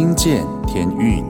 [0.00, 1.22] 听见天运。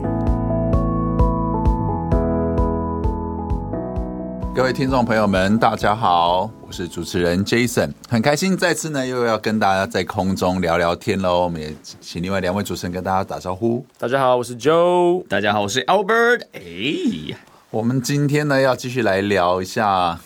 [4.55, 11.41] 各位听众朋友们，大家好，我是主持人 Jason，很开心再次呢又要跟大家在空中聊聊天喽。
[11.41, 13.85] 我们也请另外两位主持人跟大家打招呼。
[13.99, 15.27] 大家好，我是 Joe。
[15.27, 16.43] 大家好，我是 Albert。
[16.53, 17.37] 哎，
[17.71, 20.17] 我们今天呢要继续来聊一下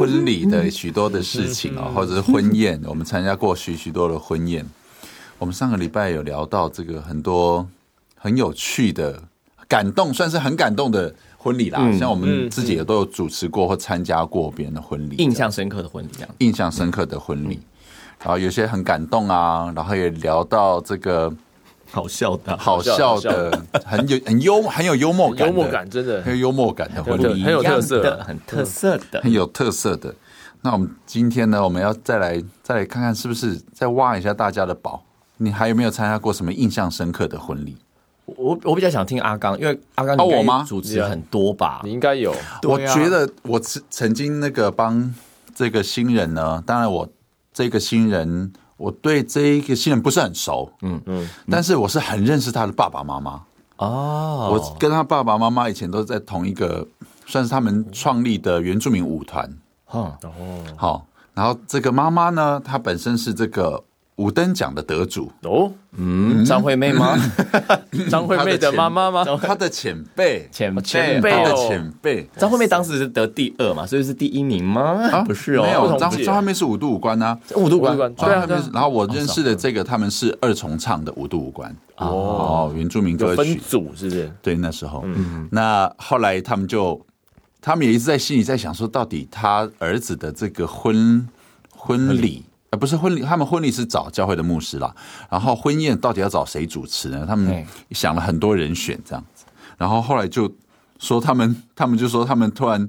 [0.00, 2.80] 婚礼的许多的事情啊， 或者是婚宴。
[2.86, 4.64] 我们参加过许许多的婚宴。
[5.38, 7.66] 我们上个礼拜有聊到这个很多
[8.22, 9.20] 很有趣的、
[9.66, 11.80] 感动，算是很感动的婚礼啦。
[11.82, 16.28] 嗯、像我们自己也都有主持过或参加过别人的婚礼，印象深刻的婚礼这样。
[16.38, 17.58] 印象深刻的婚礼，
[18.20, 21.34] 然后有些很感动啊，然后也聊到这个
[21.90, 26.22] 好笑的、好笑的、很有很幽很有幽默感、幽默感真的。
[26.22, 28.02] 很有幽默感的婚礼，很有特色。
[28.04, 30.14] 的、很特色的、很有特色的。
[30.60, 35.02] 那我们今天呢，我们要再来再来看看，是不是再挖一下大家的宝。
[35.38, 37.76] 你还有没有参加过什么印象深刻的婚礼？
[38.24, 40.64] 我我比较想听阿刚，因为阿刚我吗？
[40.66, 41.80] 主持很多吧？
[41.84, 42.34] 你应该有。
[42.62, 45.12] 我觉得我曾曾经那个帮
[45.54, 47.08] 这个新人呢，当然我
[47.52, 53.42] 这个新人，我对这一个新人不是很熟，嗯嗯，但是我是很认识他的爸爸妈妈
[53.76, 54.50] 哦。
[54.52, 56.86] 我跟他爸爸妈妈以前都在同一个，
[57.26, 59.52] 算是他们创立的原住民舞团。
[59.90, 60.16] 哦
[60.76, 63.82] 好，然后这个妈妈呢，她本身是这个。
[64.22, 65.32] 五等奖的得主。
[65.42, 67.18] 哦，嗯，张惠妹吗？
[68.08, 69.24] 张惠妹的妈妈吗？
[69.42, 71.30] 她的前辈，前前辈。
[71.44, 72.28] 的前辈。
[72.36, 74.80] 张惠妹当时是得第二嘛，所以是第一名吗？
[75.10, 78.14] 啊，不是哦，没有，张张惠妹是五度五关呐，五度五关。
[78.14, 81.74] 对啊，然后我认识的这个他们是二重唱的五度五关。
[81.96, 83.36] 哦，原住民歌曲。
[83.36, 84.32] 分组是不是？
[84.40, 87.00] 对，那时候，嗯，那后来他们就，
[87.60, 91.28] 他们也一直在心里在想说，到底他儿子的这个婚
[91.70, 92.44] 婚礼。
[92.72, 94.94] 呃，不是婚礼，他们婚礼是找教会的牧师啦。
[95.28, 97.26] 然后婚宴到底要找谁主持呢？
[97.28, 99.44] 他们想了很多人选这样子。
[99.76, 100.50] 然后后来就
[100.98, 102.88] 说他们，他们就说他们突然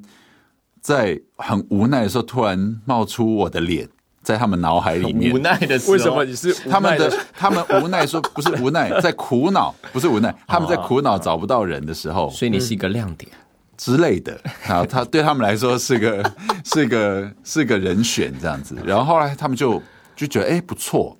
[0.80, 3.90] 在很无奈的时候，突然冒出我的脸
[4.22, 5.36] 在他们脑海里面。
[5.36, 7.14] 无奈的时候，为什么你是他们的？
[7.34, 12.30] 他们无奈说不是无奈，在苦恼，不是无奈，他们在苦恼找不到人的时候。
[12.30, 13.30] 所以你是一个亮点。
[13.78, 14.40] 之类的。
[14.68, 16.24] 啊，他对他们来说是个
[16.66, 19.82] 是个是个人选这样子，然后后来他们就
[20.16, 21.18] 就觉得哎不错。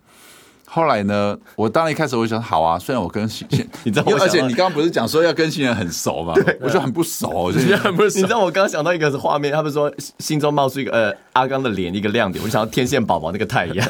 [0.66, 8.16] 后来呢，我当然一开始我就想好啊，虽然我跟新 新，你知道，而且你刚刚不是讲说要跟新人很熟嘛，对，我就很不熟，我就很不熟。
[8.19, 13.88] 你知道我刚刚想到一个画面，他们说心中冒出一个呃阿刚的脸一个亮点，我就想到天线宝宝那个太阳，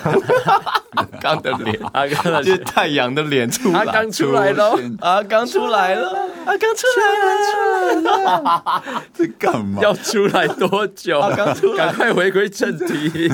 [0.96, 6.14] 阿刚的脸，阿刚的就是太阳的脸出来，阿刚出来了，阿刚出来了，
[6.46, 8.84] 阿刚出来了，
[9.14, 9.82] 这干嘛？
[9.82, 11.20] 要出来多久？
[11.20, 13.32] 阿刚出来，赶快回归正题。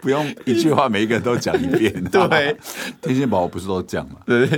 [0.00, 1.92] 不用一句话，每一个人都讲一遍。
[2.10, 2.56] 对，
[3.00, 4.16] 天线宝宝不是都这样吗？
[4.26, 4.48] 对。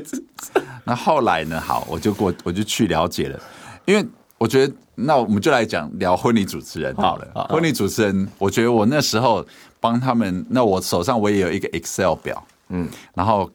[0.85, 1.61] 那后来呢？
[1.61, 3.39] 好，我就过，我就去了解了。
[3.85, 4.07] 因为
[4.39, 7.29] 我觉得，那我们就来讲聊婚礼主持人好了。
[7.35, 9.45] 好，婚礼主持人，我觉得我那时候
[9.81, 13.51] 帮他们，那我手上我也有一个 Excel 表，嗯，然后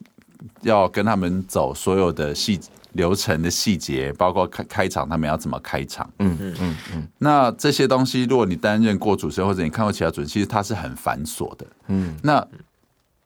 [0.61, 2.69] 要跟他们走所有的细节。
[2.93, 6.11] 流程的细节，包括开开场，他们要怎么开场？
[6.19, 7.07] 嗯嗯嗯嗯。
[7.19, 11.65] 那这些东西，如果你担任过主持人，或者你看过其他主持人，其实它是很繁琐的。
[11.87, 12.17] 嗯。
[12.23, 12.45] 那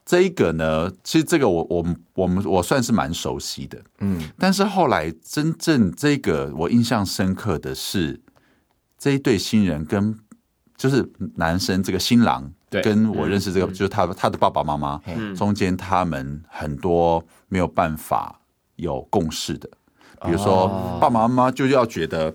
[0.05, 3.79] 这一个呢，其实这个我我我们我算是蛮熟悉的。
[3.99, 4.29] 嗯。
[4.37, 8.19] 但是后来真正这个我印象深刻的是，
[8.97, 10.19] 这一对新人跟
[10.75, 15.01] 就是男生这个新郎，跟我认识这个就是他他的爸爸妈妈，
[15.37, 18.41] 中间他们很多没有办法。
[18.75, 19.69] 有共识的，
[20.25, 20.67] 比如说
[20.99, 22.33] 爸爸妈妈就要觉得，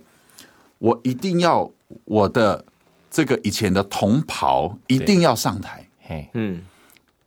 [0.78, 1.70] 我一定要
[2.04, 2.64] 我的
[3.10, 5.88] 这个以前的同袍一定要上台，
[6.34, 6.62] 嗯，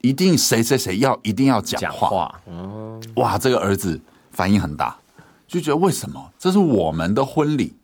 [0.01, 2.39] 一定谁谁谁要一定要讲话，
[3.15, 3.99] 哇，这个儿子
[4.31, 4.97] 反应很大，
[5.47, 6.31] 就觉得为什么？
[6.39, 7.75] 这是我们的婚礼？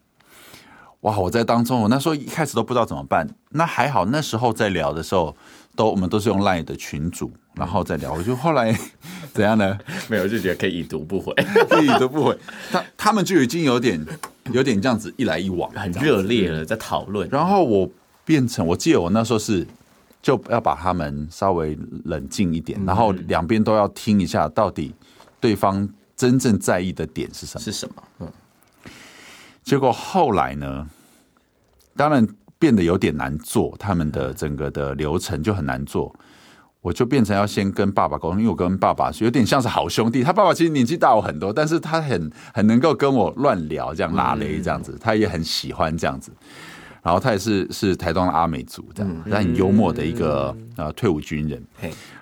[1.01, 5.35] 哇，我在当中，我那时候一开始都不知道怎么办，那还好那时候在聊的时候，
[5.75, 7.31] 都我们都是用 LINE 的群组。
[7.57, 8.77] 然后再聊，我 就后来
[9.33, 9.77] 怎样呢？
[10.07, 11.33] 没有，就觉得可以已读不回，
[11.69, 12.37] 可 以已读不回。
[12.71, 14.03] 他他们就已经有点
[14.51, 17.27] 有点这样子一来一往，很热烈了，在讨论。
[17.29, 17.89] 然后我
[18.23, 19.65] 变成，我记得我那时候是
[20.21, 24.93] 就要把他们稍微冷静一点，然后两边都要听一下，到底
[25.39, 27.63] 对方真正在意的点是什么？
[27.63, 28.03] 是什么？
[28.19, 28.31] 嗯。
[29.63, 30.87] 结果后来呢，
[31.95, 32.25] 当然
[32.57, 36.13] 变得有点难做，他们的整个的流程就很难做。
[36.87, 40.23] 我就变成要先跟爸爸沟通，因为我跟爸爸有点像是好兄弟。
[40.23, 46.31] 他爸爸其实年纪大我很多，但是他很很能够跟我乱聊，这样拉雷这样子，他也很喜欢这样子。
[47.03, 51.61] 然后他也是是台东的阿美族这样，他很幽默的一个呃退伍军人。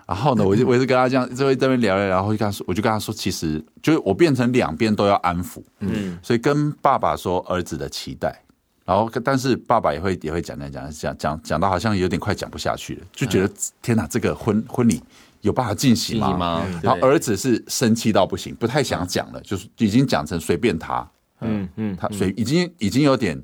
[0.07, 8.41] 然后呢，我就 我就跟他这样就会在那边聊聊，然后就跟他说，我就跟他说，其实就是我变成两边都要安抚，嗯，所以跟爸爸说儿子的期待，
[8.85, 13.51] 然后但是爸爸也会也会讲讲讲讲讲讲到好像有点快讲不下去了，就觉得
[13.81, 15.01] 天哪，这个婚婚礼
[15.41, 16.63] 有办法进行吗？
[16.83, 21.07] 然后儿子是生气到不行，不太想讲了，就是已经讲成随便他。
[21.41, 23.41] 嗯嗯，他所以已经已经有点，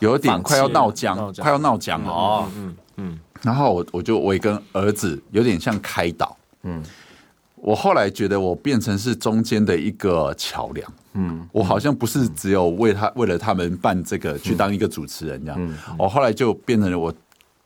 [0.00, 2.10] 有点快要闹僵，快要闹僵了。
[2.10, 3.18] 哦，嗯嗯。
[3.42, 6.36] 然后我我就我也跟儿子有点像开导。
[6.62, 6.82] 嗯。
[7.64, 10.92] 我后来觉得我变成是中间的一个桥梁。
[11.14, 11.48] 嗯。
[11.50, 15.74] 我好像不是只有为他为了他们办这个去当一个主持人这样。
[15.98, 17.12] 我后来就变成了我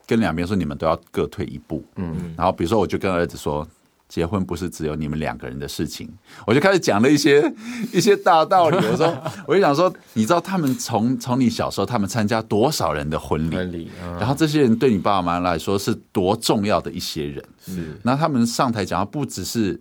[0.06, 1.84] 跟两边说，你们都要各退一步。
[1.96, 2.32] 嗯。
[2.36, 3.66] 然后比如说，我就跟儿子说。
[4.08, 6.08] 结婚不是只有你们两个人的事情，
[6.46, 7.44] 我就开始讲了一些
[7.92, 8.76] 一些大道理。
[8.86, 17.44] 我说， 我就想说，你知道他们从从你小时候，他们参加多少人的婚礼，然后这些人对你爸爸妈妈来说是多重要的一些人。
[17.66, 19.78] 是，那他们上台讲，不只是，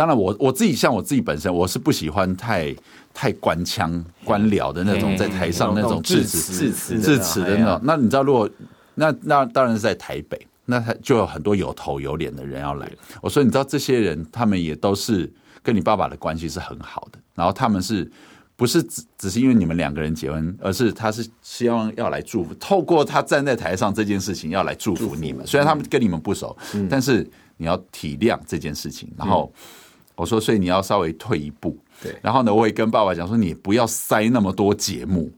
[0.00, 2.74] 当然我我自己像我自己本身，我是不喜欢太
[3.12, 7.78] 太官腔官僚的那种，在台上那种致辞致辞致辞的那种。
[7.84, 8.48] 那你知道，如果
[8.94, 10.40] 那那当然是在台北。
[10.66, 12.88] 那他就有很多有头有脸的人要来。
[13.20, 15.28] 我说，你知道这些人，他们也都是
[15.64, 17.18] 跟你爸爸的关系是很好的。
[17.34, 18.08] 然后他们是
[18.54, 25.44] 不是只只是因为你们两个人结婚，而是他是希望要来祝福，透过他站在台上这件事情要来祝福你们。
[25.44, 26.56] 虽然他们跟你们不熟，
[26.88, 29.12] 但是你要体谅这件事情。
[29.18, 29.52] 然后
[30.20, 31.76] 我说，所以你要稍微退一步。
[32.02, 32.14] 对。
[32.22, 35.30] 然后呢，我也跟爸爸讲说，你不要塞那么多节目，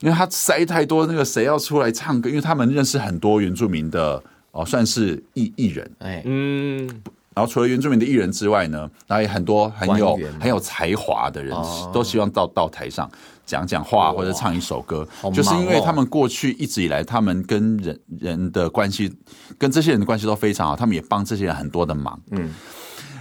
[0.00, 4.22] 因为他塞太多那个谁要出来唱歌，因为他们认识很多原住民的。
[4.52, 6.88] 哦，算是艺艺人，哎，嗯，
[7.34, 11.54] 然后除了原住民的艺人之外呢，然后也很多很有很有才华的人，
[11.92, 13.06] 都希望到到台上
[13.44, 19.14] 讲讲话或者唱一首歌，就是因为他们过去一直以来，他们跟人人的关系，
[19.58, 22.54] 跟这些人的关系都非常好，他们也帮这些人很多的忙，嗯，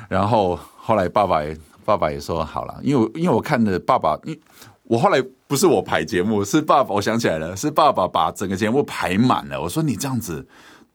[0.08, 4.40] 然后后来爸爸也爸爸也说好了，因为因为我看的爸爸，因为
[4.84, 10.48] 我后来不是我排节目，是爸爸，我想起来了，是爸爸把整个节目排满了，我说你这样子。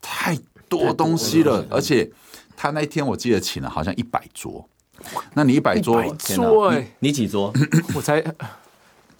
[0.02, 0.34] 太
[0.66, 2.10] 多东西了，而且
[2.56, 4.66] 他那一天我记得请了好像一百桌，
[5.34, 7.52] 那你一百桌，桌哎，你几桌？
[7.94, 8.24] 我才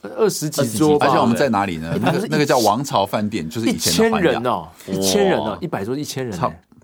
[0.03, 1.95] 二十几桌，而且我们在哪里呢？
[2.01, 6.35] 那个那个叫王朝饭店，就是以前的一千人哦，一千人哦，一百桌一千人，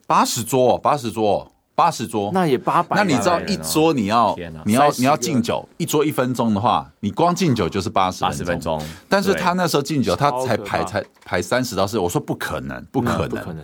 [0.07, 2.97] 八十桌，八十桌，八十桌，那也八百。
[2.97, 4.35] 那你知道一桌你要
[4.65, 8.83] 你要你要敬酒，一桌一分钟的话，你光敬酒就是八十八十分钟。
[9.11, 13.57] 但是他那时候敬酒，他才排才排三十到四，我说不可能，不可能。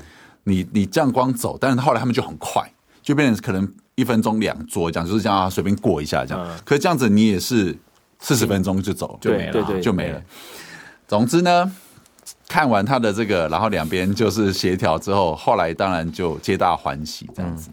[0.44, 2.70] 你你这样光走，但是后来他们就很快，
[3.03, 6.47] 就变成可能一分钟两桌这样，就是这样随便过一下这样。
[6.67, 7.75] 可是这样子你也是
[8.19, 10.23] 四十分钟就走就没了，就没了。
[11.09, 11.73] 总之呢，
[12.47, 17.70] 看完他的这个，然后两边就是协调之后，后来当然就皆大欢喜这样子。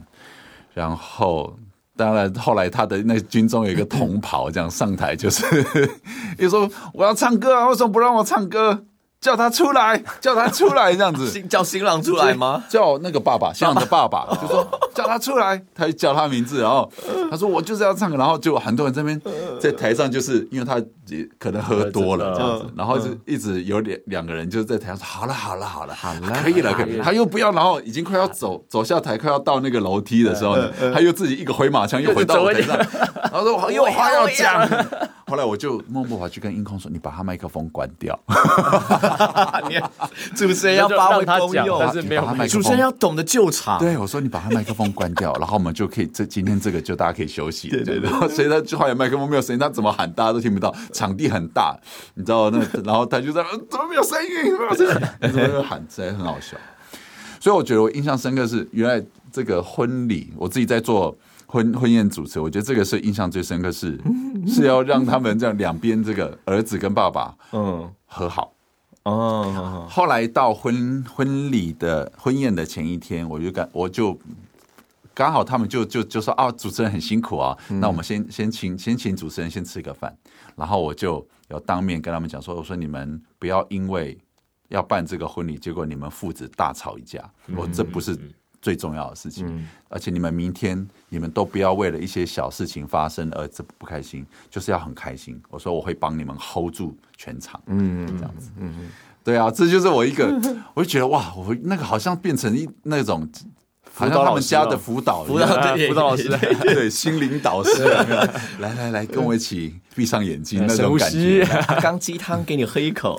[0.80, 1.54] 然后
[1.98, 5.44] 当然后来他的那军中有一个同袍这样上台，就是
[6.40, 8.86] 又说我要唱歌啊，为什么不让我唱歌？
[9.20, 12.64] 叫他出来，叫他出来，这样子 叫新郎出来吗？
[12.70, 14.66] 叫那个爸爸，新郎的爸爸， 就说
[14.96, 16.90] 叫他出来，他就叫他名字，然后
[17.30, 19.22] 他说我就是要唱，然后就很多人这边
[19.60, 20.86] 在台上，就是因为他也
[21.38, 34.68] 可能喝多了这样子，然后就一直有两两个人就在台上说好了好了好了好了，可以了可以，他又不要，然后已经快要走走下台，快要到那个楼梯的时候呢，他又自己一个回马枪又回到台上，然后说我有话要讲。
[35.30, 38.20] 后来我就默默跑去跟音控说：“你把他麦克风关掉。
[40.36, 42.48] ”主持人要发挥功用，但是没有。
[42.48, 43.78] 主持人要懂得救场。
[43.78, 47.70] 对，我说你把他麦克风关掉， 然后我们就可以这今天这个就大家可以休息。
[47.70, 48.10] 对对对。
[48.30, 50.74] 所以他就后来麦克风没有声音，他怎么喊大家都听不到。
[51.00, 51.78] 场地很大，
[52.16, 52.60] 你知道那？
[52.84, 55.34] 然后他就在怎么没有声音？
[55.34, 55.80] 没有喊？
[55.90, 56.58] 实在很好笑。
[57.40, 61.16] 所以我觉得我印象深刻是原来这个婚礼，我自己在做。
[61.52, 64.00] 婚婚宴主持，我觉得这个是印象最深刻是，
[64.46, 68.54] 是是要让他们这样两边这个儿子跟爸爸嗯和好
[69.02, 69.88] 哦。
[69.90, 74.16] 后来到婚婚礼的婚宴的前一天，我就感我就
[75.20, 80.18] 刚好他们就就就说啊，主持人很辛苦啊，那我们先先请先请主持人先吃个饭，
[80.56, 84.18] 然后我就要当面跟他们讲说，我说你们不要因为
[84.70, 88.18] 要办这个婚礼，结果你们父子大吵一架，我这不是。
[88.62, 95.42] 最重要的事情，嗯、而且你们明天你们都不要为了一些小事情发生而这不开心，就是要很开心。
[95.50, 98.90] 我说我会帮你们 hold 住全场，嗯，这样子，嗯嗯，
[99.24, 100.30] 对啊，这就是我一个，
[100.74, 103.26] 我就觉得哇，我那个好像变成一那种，
[104.00, 106.30] 好像他们家的辅导辅导辅导老师，
[106.64, 107.84] 对，心灵导师，
[108.60, 111.46] 来来来，跟我一起闭上眼睛，那种感觉，
[111.82, 113.18] 刚鸡汤给你喝一口。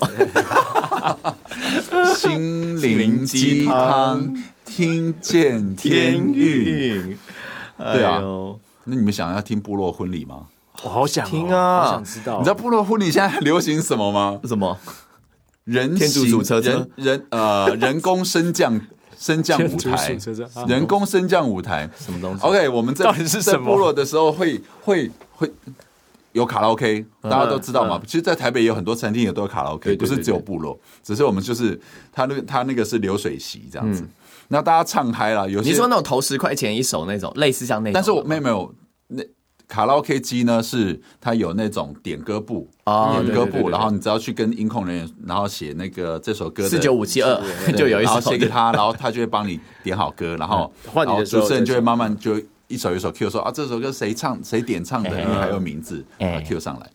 [2.15, 4.33] 心灵鸡汤，
[4.65, 7.17] 听见天韵。
[7.77, 8.19] 对啊，
[8.85, 10.47] 那你们想要听部落婚礼吗？
[10.83, 12.37] 我好想听啊，好想知道。
[12.39, 14.39] 你知道部落婚礼现在很流行什么吗？
[14.45, 14.77] 什么？
[15.63, 18.81] 人形人人呃人工升降
[19.21, 20.17] 升降舞台，
[20.67, 23.05] 人工升降舞台什么东西？OK，我们在
[23.39, 25.51] 在部落的时候会会会
[26.31, 28.01] 有卡拉 OK，大家都知道嘛。
[28.03, 31.79] 其实，在台北也有很多餐厅也都有卡拉 OK，不是只有部落，只是我们就是
[32.11, 34.03] 他那个他那个是流水席这样子。
[34.47, 38.90] 那大家唱嗨了，有些你说那种投十块钱一首那种，类似像那种，但是我没有没有那
[39.71, 47.41] 卡拉 OK 机呢，是它有那种点歌簿啊，点歌簿，然后你只要去跟音控人员，然后写那个这首歌四九五七二，
[47.77, 52.35] 就有一首写给他，然后他就会帮你点好歌，然后 然后主持人就会慢慢就
[52.67, 55.09] 一首一首 Q 说啊，这首歌谁唱谁点唱的，
[55.39, 56.05] 还有名字
[56.45, 56.89] Q 上来。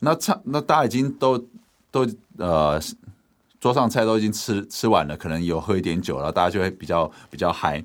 [0.00, 1.42] 那唱那大家已经都
[1.90, 2.78] 都呃。
[3.60, 7.84] 桌上菜都已经吃吃完了，可能有喝一点酒了，大家就会比较比较嗨。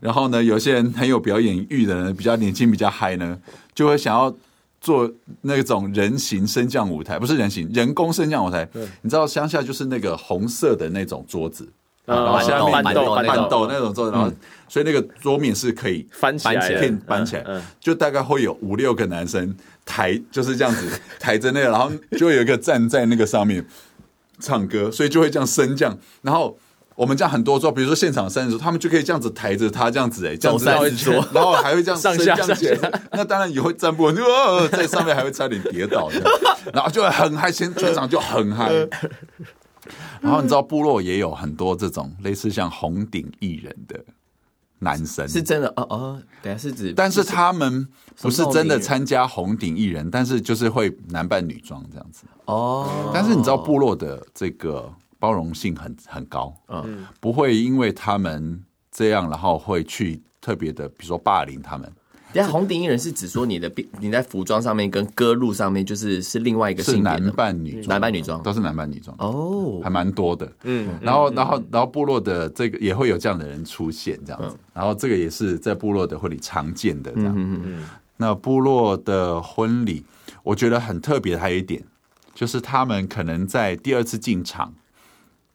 [0.00, 3.38] 然后呢，有些人很有表演欲的人，比较年轻，比较嗨呢，
[3.74, 4.34] 就会想要
[4.80, 5.10] 做
[5.42, 8.64] 那种人形升降舞台，不是人形，人工升降舞台。
[8.66, 8.86] 对。
[9.02, 11.68] 你知道乡下就是那个红色的那种桌子，
[12.06, 14.32] 嗯、然后下面板豆板豆那种桌子，然后
[14.68, 20.88] 所以那个桌面是可以翻起来，可以搬起来，就大概会有五六个男生抬，就是这样子
[21.18, 23.64] 抬着那个，然后就有一个站在那个上面。
[24.40, 26.56] 唱歌，所以就会这样升降，然后
[26.98, 30.64] 我们这样很多桌，比如说现场三十桌，他们就可以这样子抬着他这样子哎，这样子
[31.32, 32.74] 然后还会这样 上下上下，
[33.12, 34.16] 那当然也会站不稳，
[34.72, 36.10] 在上面还会差点跌倒，
[36.74, 38.72] 然后就会很嗨，全全场就很嗨。
[40.20, 44.00] 然后你知道部落也有很多这种类似像红顶艺人的。
[44.80, 45.28] 男生。
[45.28, 47.88] 是真的哦哦，等下是指，但是他们
[48.20, 52.24] 不是真的参加红顶艺人，但是就是会男扮女装这样子。
[52.44, 53.10] 哦。
[53.12, 54.88] 但是你知道部落的这个
[55.18, 61.90] 包容性很很高，嗯，不会因为他们这样，然后会去特别的，比如说霸凌他们。
[62.30, 68.42] 等下红顶艺人是指说你的你在服装上面跟歌路上面就是是另外一个性别，是男扮女装，男扮女装。
[68.42, 69.16] 都是男扮女装。
[69.18, 70.52] 哦，还蛮多的。
[70.64, 77.32] 嗯，然后然后然后部落的这个也会有这样的人出现这样子，然后这个也是在部落的婚礼常见的这样。
[77.34, 77.84] 嗯嗯，
[78.18, 80.04] 那部落的婚礼，
[80.42, 81.82] 我觉得很特别，还有一点
[82.34, 84.74] 就是他们可能在第二次进场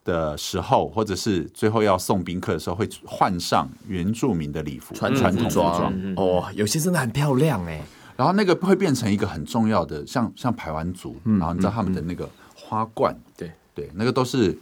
[0.03, 5.93] 的时候，或者是最后要送宾客的时候，会换上原住民的礼服，传传统服装。
[6.15, 7.81] 哦，有些真的很漂亮哎。
[8.15, 14.57] 然后那个会变成一个很重要的，像像排湾族，然后你知道他们的那个花冠，对对，那个都是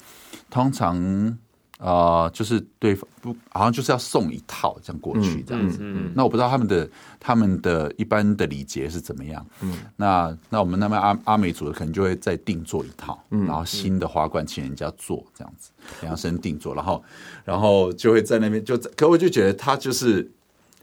[0.49, 1.37] 通常。
[1.83, 5.79] 呃，就是对方不，好像就是要送一套这样过去这样子。
[5.81, 6.87] 嗯，嗯嗯，那我不知道他们的
[7.19, 9.43] 他们的一般的礼节是怎么样。
[9.61, 15.71] 嗯，那那我们那边阿阿美族的可能就会再定做一套，嗯，然后新的花冠请人家做这样子，
[16.03, 17.03] 量身定做，然后
[17.43, 20.29] 然后就会在那边就，可我就觉得他就是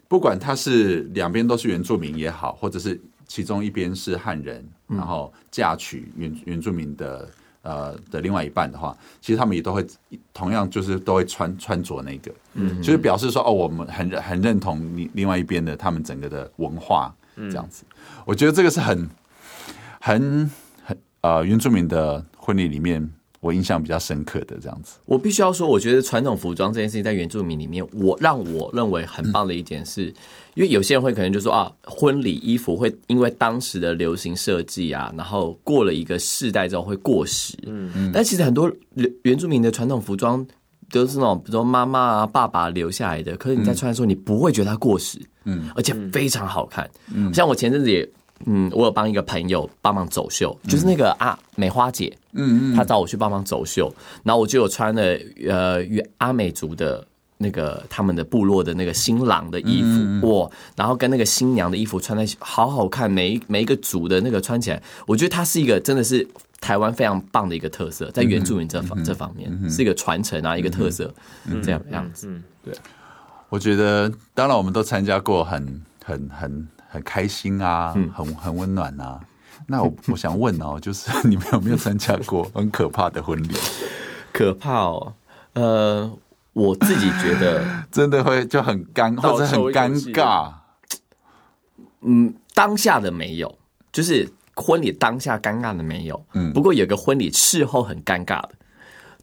[0.09, 7.25] 不管他是两边都是原住民也好，或者是其中一边是汉人，然后嫁娶原原住民的。
[7.61, 9.85] 呃的另外一半的话，其实他们也都会
[10.33, 17.83] 同样就是都会穿穿着那个，嗯，就是表示说哦，我们很很认同你另外一边的他们整个的文化这样子。
[17.89, 19.09] 嗯、我觉得这个是很
[19.99, 20.51] 很
[20.83, 23.09] 很呃原住民的婚礼里面。
[23.41, 30.07] 我印象比较深刻的这样子，我必须要说，我觉得传统服装这件事情在原住民里面，我让我认为很棒的一点是，
[30.55, 38.69] 因为有些人会可能就说啊，婚礼衣服会因为当时的流行设计啊，然后过了一个世代之后会过时，嗯嗯，但其实很多
[39.23, 40.45] 原住民的传统服装
[40.91, 48.07] 都是那种，比如说妈妈啊、爸爸留下来的，可是你在穿的时候，你不会觉得它过时，嗯，而且非常好看，嗯，像我前阵子也。
[48.45, 53.93] 嗯，我有帮一个朋友帮忙走秀，就是那个啊美花姐，嗯嗯，她找我去帮忙走秀，
[54.23, 55.03] 然后我就有穿了
[55.47, 57.05] 呃与阿美族的
[57.37, 66.25] 那个他们的部落的那个新郎的衣服，哇，然后跟那个新娘的衣服穿在一起，好好看，每一每一个族的那个穿起来，我觉得它是一个真的是
[66.61, 71.13] 台湾非常棒的一个特色，在原住民这方这方面是一个传承啊，一个特色，
[71.61, 72.73] 这样样子，对，
[73.49, 76.67] 我觉得当然我们都参加过很很很。
[76.91, 79.19] 很开心啊，很很温暖啊。
[79.67, 83.53] 那我 我想问哦，就是 你们有没有参加过 很可怕的婚礼？
[84.33, 85.13] 可怕哦，
[85.53, 86.11] 呃，
[86.53, 90.51] 我自己觉得真的会就很尴，或者很尴尬。
[92.01, 93.55] 嗯，当下的没有，
[93.91, 96.25] 就是婚礼当下尴尬的没有。
[96.33, 98.51] 嗯，不过有个婚礼事后很尴尬的，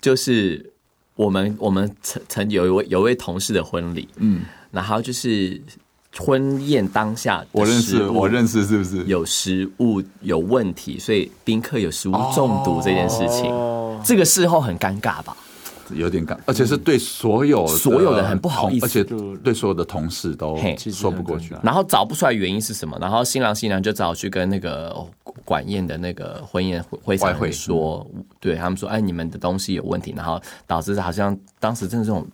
[0.01, 0.73] 就是
[1.17, 5.61] 我们我们曾曾有一位有一位同事的婚礼，嗯，然后就是。
[6.19, 9.05] 婚宴当下，我认识，我认识，是不是？
[9.05, 15.37] 有食物有问题，所以宾客有食物中毒这件事情，哦这个事后很尴尬吧？
[15.93, 19.05] 有点尴，而且是对所有所有的很不好意思，而且
[19.43, 20.59] 对所有的同事都
[20.91, 21.55] 说不过去。
[21.63, 24.97] 然后找不出来原因是什么，然后新郎新娘就只好去跟那个
[25.45, 28.05] 管宴的那个婚宴会场说，
[28.41, 32.27] 对他们说，哎，你们的东西有问题，然后导致好像当时真的这种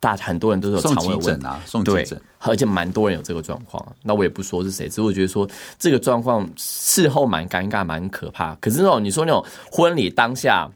[0.00, 3.84] 大很多人都有肠胃问题啊，送急诊，而且蛮多人有这个状况。
[4.02, 8.54] 那我也不说是谁，只是我觉得说这个状况事后蛮尴尬，蛮可怕。
[8.56, 10.70] 可是那种你说那种婚礼当下，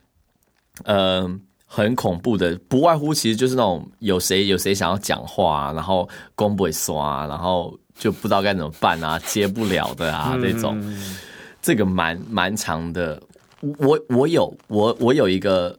[0.85, 1.41] 嗯。
[1.75, 10.79] 很恐怖的，不外乎其实就是那种有谁有谁想要讲话啊，然后公不会刷，然后就不知道该怎么办啊，接不了的啊那种，
[11.63, 13.19] 这个蛮蛮长的。
[13.79, 15.75] 我我有我我有一个，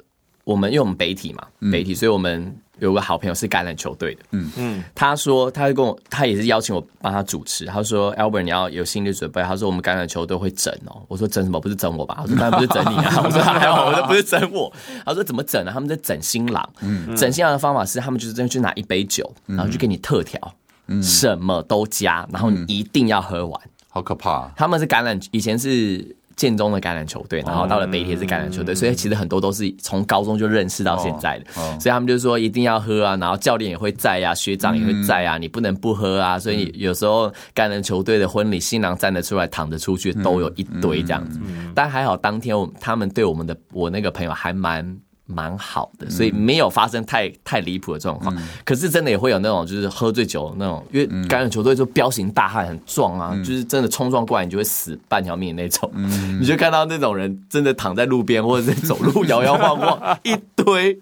[0.45, 2.57] 我们因为我们北体嘛，北体，所以我们。
[2.79, 7.65] 有个好朋友是橄榄球队的，嗯嗯，他说他会跟我，他也是邀请我帮他主持。
[7.65, 11.59] 他说：“Albert，你要有心理准备。”他说：“我们橄榄球队会整哦。”我说：“整什么？
[11.59, 13.21] 不是整我吧？”我说：“当然不是整你啊。
[13.23, 14.73] ”我说：“还好。”我说：“不是整我。”
[15.05, 15.71] 他说：“怎么整呢？
[15.71, 16.67] 他们在整新郎。
[16.81, 20.55] 嗯，整新郎的方法是，他们就是真的去拿一杯酒，然后去给你特调，
[20.87, 23.61] 嗯，什么都加，然后你一定要喝完。
[23.89, 24.51] 好可怕！
[24.55, 26.15] 他们是橄榄，以前是。
[26.35, 31.45] 建中的橄榄球队，然后到了北铁是橄榄球队，所以其实很多都是从高中就认识到现在的，
[31.79, 41.39] 所以他们就说一定要喝啊，然后教练也会在啊，学长也会在啊，你不能不喝啊，所以有时候橄榄球队的婚礼，新郎站得出来，躺着出去都有一堆这样子，
[41.75, 44.97] 但还好当天我他们对我们的我那个朋友还蛮。
[45.25, 48.35] 蛮好的，所以没有发生太太离谱的状况。
[48.35, 55.89] 嗯、可是真的也会有那种，就是喝醉酒那种，因为橄榄球队就彪形大汉很壮啊，嗯、就是真的冲撞过来，你就会死半条命的那种。
[55.93, 60.97] 嗯、 你就看到那种人真的躺在路边，或者是走路摇摇晃晃， 一堆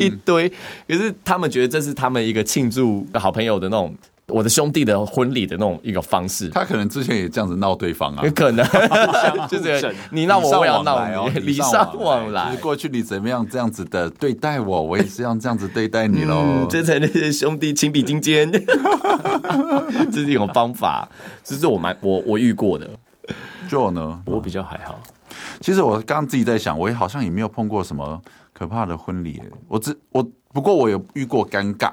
[0.00, 0.48] 一堆。
[0.88, 3.94] 可是他们觉得这是他们一个庆祝好朋友的那种。
[4.30, 8.64] 我的兄弟的婚礼的那种一个方式，他可能之前也这样子闹对方啊，有可能，
[9.48, 12.54] 就是你闹我，我要闹你，礼尚往来。
[12.56, 16.66] 过去你怎么样这样子的对待我，我也是要这样子对待你喽。
[16.68, 18.50] 这才那些兄弟情比金坚，
[20.12, 21.08] 这是一种方法，
[21.42, 22.88] 这是我蛮我我遇过的。
[23.68, 25.00] 就呢，我比较还好。
[25.60, 28.20] 其实我刚刚自己在想，我也好像也没有碰过什么
[28.52, 29.40] 可怕的婚礼。
[29.68, 31.90] 我只我不过我有遇过尴尬。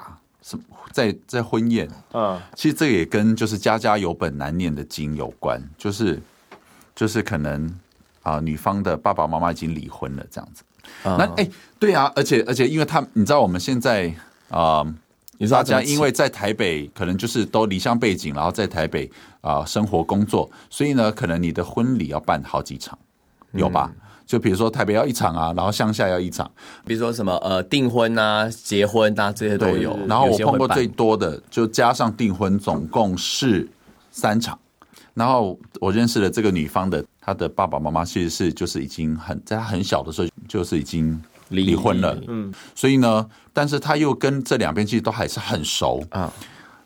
[0.92, 6.20] 在在婚宴，嗯，其实这个也跟就是家家有本难念的经有关，就是
[6.94, 7.66] 就是可能
[8.22, 10.62] 啊、呃，女方的爸爸妈妈已经离婚了这样子，
[11.04, 14.08] 嗯、那哎、欸，对啊，而且而且因为他你知道我们现在
[14.48, 14.94] 啊，呃、
[15.36, 22.98] 你知道大家因为在台北可能就是都离乡背景，然后在台北啊、呃、生活工作，所以呢，可能你的婚礼要办好几场，
[23.52, 23.92] 有吧？
[23.94, 26.48] 嗯就比如说台北要一场啊，然后乡下要一场，
[26.84, 29.98] 比如说什么呃订婚啊、结婚啊这些都有。
[30.06, 33.66] 然后我碰过最多的，就加上订婚总共是
[34.10, 34.56] 三场。
[35.14, 46.30] 然后我认识了这个女方的，她的爸爸妈妈其实是就是已经很在她很小的时候就是已经离婚了，嗯，所以呢，但是她又跟这两边其实都还是很熟啊。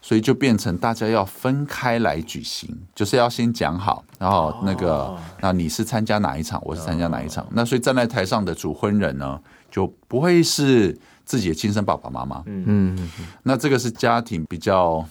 [0.04, 7.46] 所以就变成大家要分开来举行，就是要先讲好，然后那个，那你是参加哪一场，我是参加哪一场。
[7.52, 12.42] 那所以站在台上的主婚人呢，就不会是自己的亲生爸爸妈妈。
[12.46, 13.10] 嗯嗯，
[13.44, 15.06] 那这个是家庭比较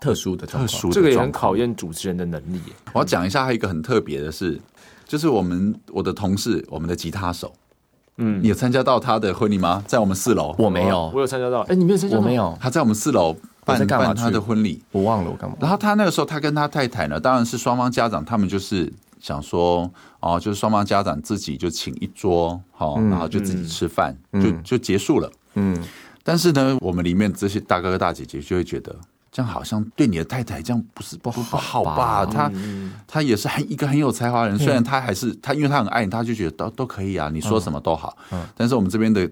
[0.00, 2.60] 特殊的，特殊的，这个也很考验主持人的能力。
[2.92, 4.60] 我要讲一下，还有一个很特别的是，
[5.08, 7.52] 就是我们我的同事，我们的吉他手，
[8.18, 9.82] 嗯，你有参加到他的婚礼吗？
[9.88, 11.62] 在我们四楼，我没有，我有参加到。
[11.62, 12.16] 哎，你没有参加？
[12.16, 13.36] 我没有，他在我们四楼。
[13.64, 15.56] 办办他的婚礼，我忘了我干嘛。
[15.60, 25.30] 然后他那个时候，他跟他太太呢，当然是双方家长，他们就是想说，哦，就是双方家长自己就请一桌，好，然后就自己吃饭，就就结束了。
[25.54, 25.76] 嗯，
[26.22, 28.96] 但是呢，我们里面这些大哥哥大姐姐就会觉得，
[29.30, 32.24] 这样好像对你的太太这样不是不不好吧？
[32.24, 32.50] 他
[33.06, 38.16] 他也是很一个很有才华的人，虽然他还是他，因为他很爱你，他就觉得都都可以啊，你说什么都好。
[38.32, 39.30] 嗯，但是我们这边的。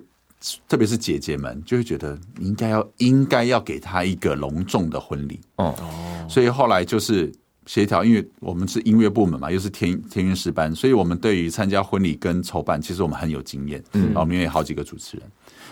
[0.69, 5.41] 特别是姐姐们就会觉得你应该要应该要给他一个隆重的婚礼。
[5.57, 5.75] 哦，
[6.29, 7.33] 所以后来就是
[7.67, 15.27] 协调，因为我们是音乐部门嘛，又是天天韵诗班，所以我们对于参加婚礼跟筹办，其实我们很有经验，嗯，然后我们也有好几个主持人，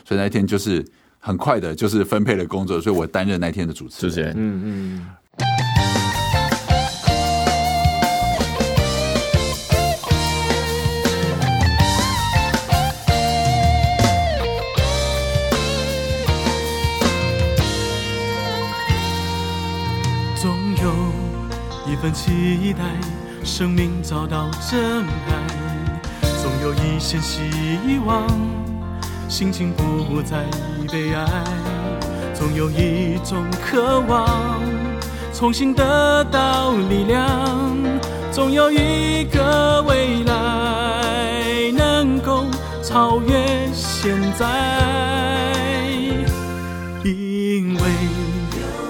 [0.05, 0.85] 所以那一天就是
[1.18, 6.15] 很快的，就是分配了工作，所以我担任那天的主持人，嗯嗯。
[22.11, 22.85] 期待
[23.45, 25.47] 生命找到真爱，
[26.42, 27.40] 总有一线希
[28.07, 28.27] 望，
[29.29, 30.45] 心情不再
[30.90, 31.27] 悲哀，
[32.35, 34.61] 总有一种渴望，
[35.33, 37.77] 重新得到力量，
[38.33, 42.45] 总有一个未来能够。
[42.88, 43.35] 超越
[43.75, 44.47] 现在，
[47.03, 47.81] 因为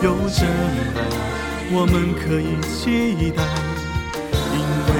[0.02, 0.46] 有真
[0.94, 1.25] 爱，
[1.72, 3.42] 我们可以期待；
[4.54, 4.94] 因为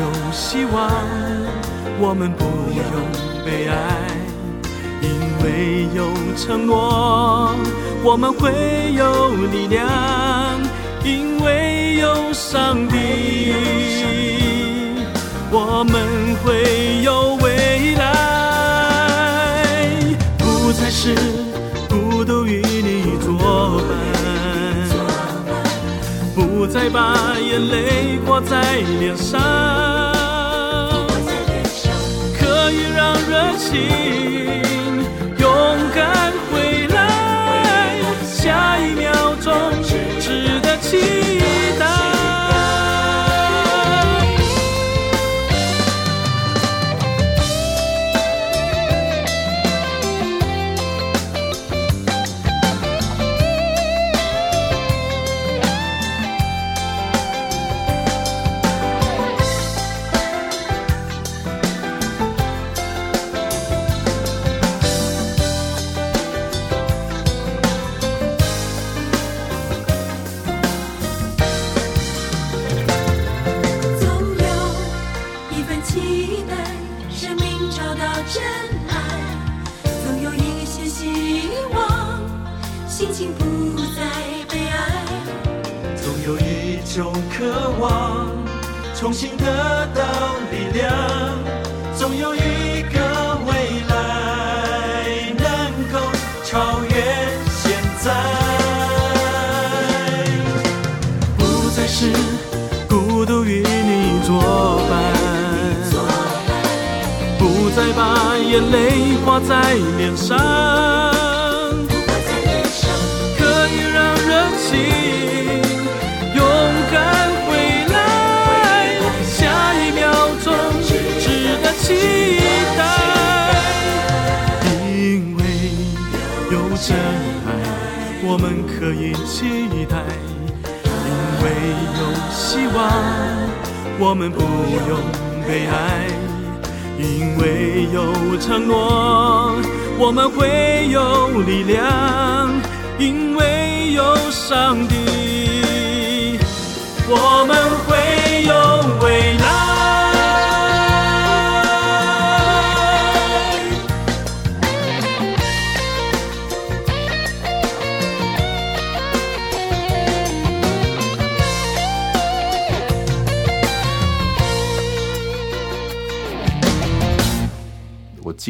[0.00, 0.02] 有
[0.32, 0.90] 希望，
[2.00, 2.82] 我们不用
[3.44, 3.76] 悲哀；
[5.00, 5.08] 因
[5.42, 7.54] 为有承诺，
[8.02, 9.86] 我们会有力量；
[11.04, 13.54] 因为有上帝，
[15.50, 17.36] 我们会有
[26.70, 29.40] 再把眼泪挂在脸上，
[32.38, 34.67] 可以让热情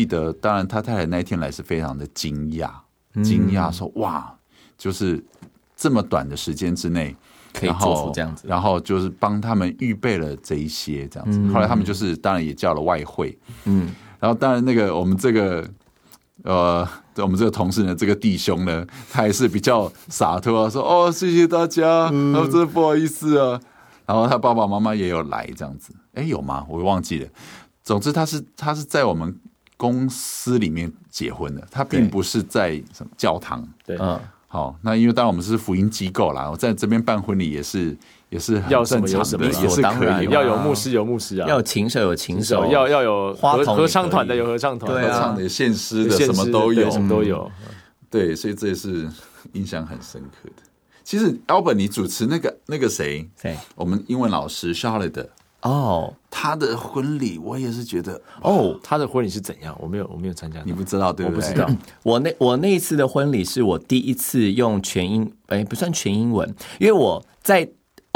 [0.09, 2.68] 得，当然他太太那一天来是非常的惊讶，
[3.23, 4.35] 惊讶说：“哇，
[4.77, 5.23] 就是
[5.77, 7.14] 这么短的时间之内
[7.53, 11.40] 可以做出这样子，然后就是帮他们预备了这一些这样子。
[11.53, 15.68] 后来他们就是当然也叫了外汇，嗯，然后当然那个我们这个
[16.42, 23.61] 呃，我们这个同事呢，这个弟兄呢，他也是比较洒脱啊，说哦，谢谢大家，然后真的不好意思啊，
[24.07, 26.64] 然后他爸爸妈妈也有来这样子，哎，有吗？
[26.68, 27.29] 我忘记了。
[27.83, 29.38] 总之，他是他是在我们。
[29.78, 33.66] 公司里面结婚的，他并不是在什么教堂。
[33.86, 37.96] 对，嗯，好，那因为当然我们是福音机构啦，我在这边办婚礼也是
[38.28, 47.50] 也是很正常的，也是可以，要有牧师有牧师啊，要有琴手有琴手，要要有合合唱团的有合唱团，合唱的献诗的什么都有，什么都有。
[48.10, 49.08] 对，所以这也是
[49.52, 50.62] 印象很深刻的。
[51.04, 53.26] 其实 Albert，你主持那个那个谁？
[53.40, 53.56] 谁？
[53.76, 55.28] 我们英文老师 Charlotte。
[55.68, 59.76] 哦，oh, 他的婚礼我也是觉得哦，oh, 他的婚礼是怎样？
[59.81, 60.62] 我没有，我没有参加。
[60.64, 61.37] 你不知道对不对？
[61.37, 61.68] 我不知道。
[62.02, 67.68] 我那我那一次的婚礼是我第一次用全英，哎，不算全英文，因为我在。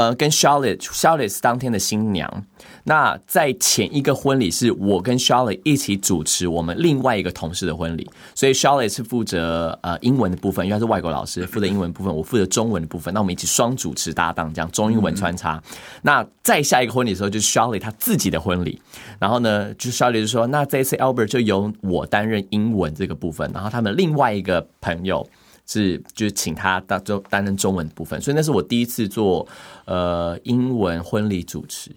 [0.03, 2.45] 呃，跟 Charlotte，Charlotte 是当天的新娘。
[2.83, 13.13] 那在前一个婚礼是我跟 Charlotte 一起主持我们另外一个同事的婚礼，所以 Charlotte 是负责呃英文的部分，因为他是外国老师，负责英文部分，我负责中文的部分。
[13.13, 15.63] 那我们一起双主持搭档，这样中英文穿插。
[16.01, 18.81] 那再下一个婚礼的时候，就是 Charlotte 他自己的婚礼。
[19.19, 25.25] 然后呢，就是 Charlotte 就说，那这一次 Albert 就由我担任英文这个部分，然后他们另外一个朋友。
[25.65, 29.47] 是，就是请他当就担任中文部分，所以那是我第一次做
[29.85, 31.91] 呃英文婚礼主持。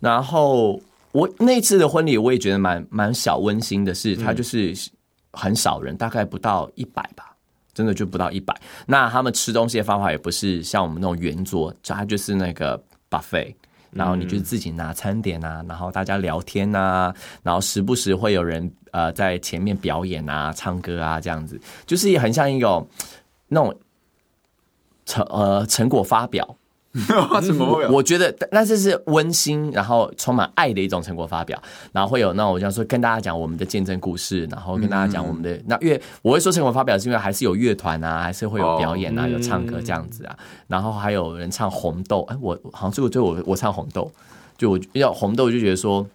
[0.00, 0.80] 然后
[1.12, 4.74] 我那次的婚礼，我也觉得蛮蛮小温馨的是，是他就是
[5.32, 7.36] 很少人，大概不到一百吧，
[7.74, 8.58] 真的就不到一百。
[8.86, 13.54] 那他们吃东西的方法也不是像我们那种圆桌，他就是那个 buffet。
[13.92, 22.86] 然后你就自己拿餐点啊，然后大家聊天啊，然后时不时会有人呃在前面表演啊、唱歌啊这样子，就是也很像一种
[23.48, 23.74] 那种
[25.04, 26.56] 成呃成果发表。
[27.40, 27.88] 什么？
[27.90, 31.60] 我觉得，那这是温馨，然后充满爱的一种成果发表，
[31.92, 36.00] 然后会有那种，我想说跟大家讲我们的见证故事，然后跟大家讲我们的那乐。
[36.22, 42.22] 我会说成果发表，是因为还是有乐团啊，还是会有表演啊，有唱歌这样子啊，然后还有人唱红豆。
[42.28, 44.10] 哎，我好像最后最后我我唱红豆，
[44.58, 46.06] 就我要红豆，就觉得说。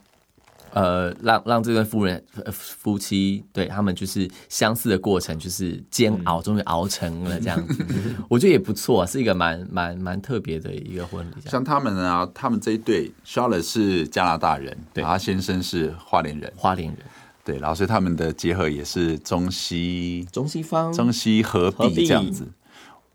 [0.75, 7.85] 呃，让让这对夫人夫妻对他们就是相似的过程，就是煎熬，终于熬成了这样子。
[8.27, 11.49] 我觉得也不错，是一个蛮蛮蛮特别的一个婚礼。
[11.49, 16.99] 像他们啊，他们这一对，Charlotte 是加拿大人，对，他先生是花莲人，花莲人，
[17.45, 22.45] 对，然后所以他们的结合也是中西中西方中西合璧这样子。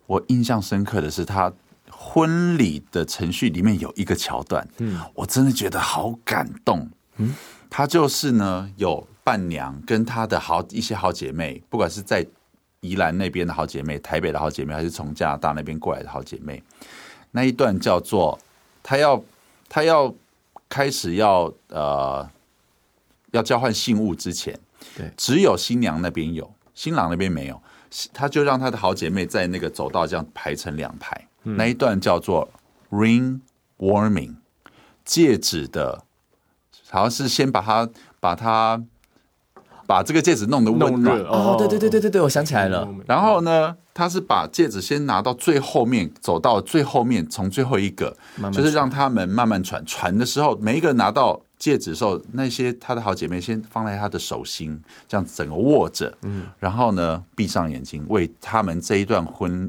[0.06, 1.52] 我印象深刻的是，他
[1.90, 6.88] 婚礼的程序里面有一个桥段，嗯，我真的觉得好感动。
[7.20, 7.34] 嗯，
[7.68, 12.26] 他就是呢，有伴娘跟她的好一些好姐妹，不管是在
[12.80, 16.62] 宜兰那边的好姐妹、台北的好姐妹，还是从加拿大那边过来的好姐妹，
[17.30, 18.38] 那一段叫做
[18.82, 19.22] 他要
[19.68, 20.12] 他要
[20.68, 22.28] 开始要呃
[23.32, 24.58] 要交换信物之前，
[24.96, 27.62] 对，只有新娘那边有，新郎那边没有，
[28.12, 32.48] 他就让他的好姐妹在那个走道这样排成两排，嗯，那一段叫做
[32.90, 33.40] ring
[33.78, 34.34] warming
[35.04, 36.04] 戒指的。
[36.90, 38.82] 好像是先把它把它
[39.86, 42.88] 把这个戒指弄得温暖哦，对对对对对对，我想起来了。
[43.06, 48.16] 然后呢，他是把戒指先拿到最后面，走到最后面，从最后一个，
[48.52, 49.84] 就是让他们慢慢传。
[49.84, 56.16] 传的时候，每一个人拿到戒指的时候，那些他的好姐妹先放在他的手心，这样子整个握着。
[56.22, 59.68] 嗯，然后呢，闭上眼睛，为他们这一段婚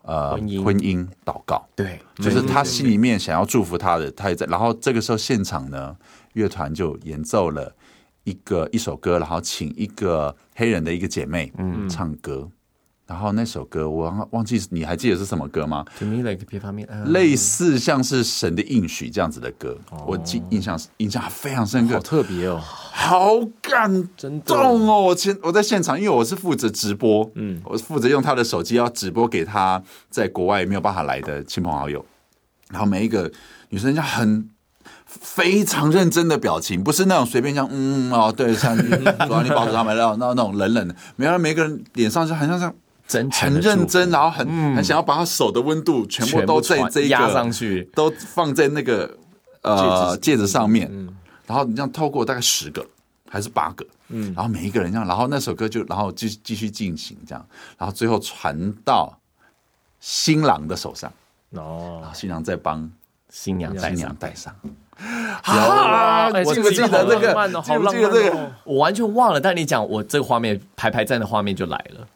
[0.00, 1.62] 呃婚姻婚姻祷告。
[1.76, 4.46] 对，就是他心里面想要祝福他的，他也在。
[4.46, 5.94] 然后这个时候现场呢。
[6.34, 7.74] 乐团就演奏了
[8.24, 12.48] 一个一首歌，然后请一个黑人的一个姐妹嗯唱歌，
[13.06, 16.44] 然后那首歌我忘记你还记得是什么歌吗？To me like
[17.06, 23.90] 类似像是神的应许这样子的歌，我记印象印象非常深刻，好特别哦，好感
[24.44, 25.00] 动哦！
[25.00, 32.04] 我前我在现场，因为我是负责直播，嗯，我负责用他的手机要直播给他在国外没有办法来的亲朋好友，
[32.68, 33.32] 然后每一个
[33.70, 34.48] 女生就很。
[35.20, 42.72] 非常认真的表情，不是那种随便讲嗯哦，对，像主要你保守他们那种那那种冷冷的，没有，每个人脸上就好像像
[43.08, 44.46] 真很认真，然后很
[44.76, 49.12] 很想要把他手的温度全部都在这一个压上去，都放在那个
[49.62, 50.88] 呃戒指上面，
[51.46, 52.86] 然后你这样透过大概十个
[53.28, 57.44] 还是八个，嗯，然后每一个人这样，然后那首歌就然后继继续进行这样，
[57.76, 59.12] 然后最后传到
[59.98, 61.12] 新郎的手上。
[61.50, 62.88] 哦，然后新郎再帮
[63.28, 64.54] 新娘新娘戴上。
[65.44, 66.28] 啊！
[66.44, 67.62] 我记不记得这个？
[67.62, 68.52] 记不记得这个？
[68.64, 69.40] 我完全忘了。
[69.40, 72.06] 但你讲，我这个画面排排站的画面就来了。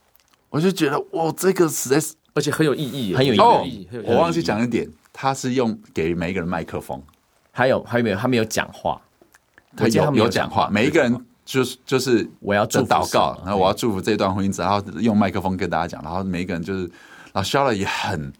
[0.50, 3.32] 我就觉得，哇，这个实在是，而且很有意义，很有
[3.64, 3.88] 意义。
[4.04, 7.02] 我忘记讲一点，他是用给每一个人麦克风，
[7.50, 8.16] 还有还有没有？
[8.16, 9.00] 他没有讲话，
[9.76, 10.68] 他有有讲话。
[10.70, 16.80] 每一个人就是就是我要祝祷告，然后我要祝福这段婚姻，然后用麦克风跟大家讲，然后每一个人就是，
[17.32, 18.32] 然后 Charlotte 也很。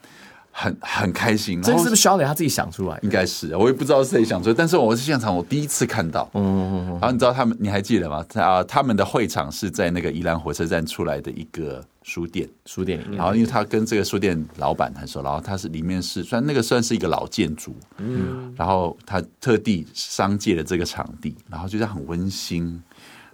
[0.57, 2.97] 很很开心，这是不是 Charlotte 他自己想出来？
[3.03, 4.55] 应该是，我也不知道是谁想出来。
[4.57, 6.31] 但是我是现场，我第一次看到。
[6.35, 6.93] 嗯嗯嗯。
[6.93, 8.25] 然后你知道他们，你还记得吗？
[8.35, 13.17] 啊，他们的会场是在那个宜兰火车站出来的一个书店，书店里面。
[13.19, 18.55] 然后因为他跟这个书店老板很熟，然后他是里面是算那个算是一个老建筑，嗯。
[18.57, 22.81] 然后他特地商借了这个场地，然后就是很温馨，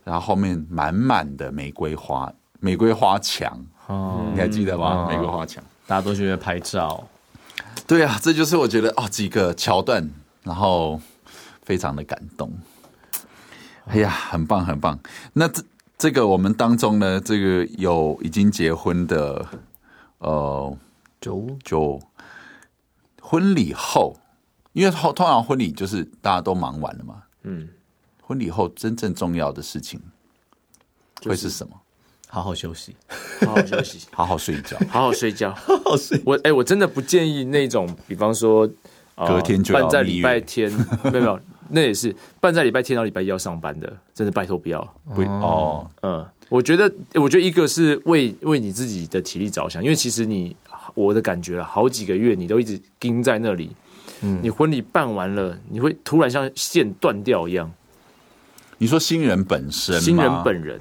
[0.04, 3.62] 然后后面满满的玫瑰花，玫瑰花墙。
[3.88, 5.06] 哦，你还记得吗？
[5.06, 5.62] 玫瑰花墙。
[5.90, 7.04] 大家都觉得拍照，
[7.84, 10.08] 对啊，这就是我觉得哦，几个桥段，
[10.44, 11.00] 然后
[11.62, 12.48] 非常的感动。
[13.86, 15.00] 哎呀，很棒很棒。
[15.32, 15.64] 那这
[15.98, 19.44] 这个我们当中呢，这个有已经结婚的，
[20.18, 20.78] 呃，
[21.20, 22.00] 就就
[23.20, 24.16] 婚礼后，
[24.72, 27.68] 因为通通常婚礼就是大家都忙完了嘛，嗯，
[28.22, 30.00] 婚礼后真正重要的事情
[31.24, 31.76] 会是什么？
[32.30, 32.94] 好好休息，
[33.40, 36.20] 好好休息， 好好睡觉，好好睡觉， 好好睡。
[36.24, 38.70] 我哎、欸，我真的不建议那种，比方说，
[39.16, 40.70] 呃、隔天就要办在礼拜天，
[41.12, 41.40] 没有没有，
[41.70, 44.80] 那也是办在礼拜天到礼拜一要上班的，真的拜托不要。
[45.12, 50.56] 不哦，嗯，我觉得，我觉得一个是为为你自己的体力着想，因为其实你
[50.94, 53.70] 我的感觉了，好几个月你都一直盯在那里，
[54.22, 57.68] 嗯，你婚礼办完了，你会突然像线断掉一样。
[58.78, 60.80] 你说新人本身，新人本人。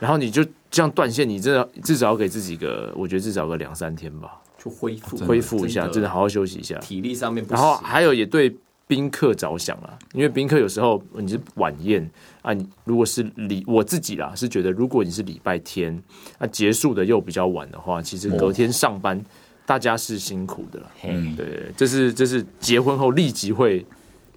[0.00, 4.40] 然后你就这样断线，你真的至少要给自己个，我觉得至少个两三天吧。
[4.62, 7.54] 就恢复恢复一下，真的好好休息一下，体力上面不。
[7.54, 8.54] 然后还有也对
[8.86, 12.06] 宾客着想了，因为宾客有时候你是晚宴
[12.42, 15.98] 啊，你如果是礼我自己啦，是觉得如果你是礼拜天
[16.36, 19.18] 啊结束的又比较晚的话，其实隔天上班
[19.64, 20.82] 大家是辛苦的。
[21.04, 23.86] 嗯，对，这是这是结婚后立即会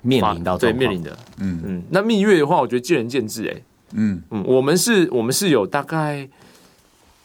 [0.02, 1.18] 面临到对面临的。
[1.40, 3.62] 嗯嗯，那蜜月的话，我觉得见仁见智哎。
[3.94, 4.22] 嗯。
[4.30, 6.28] 嗯，我们是我们是有大概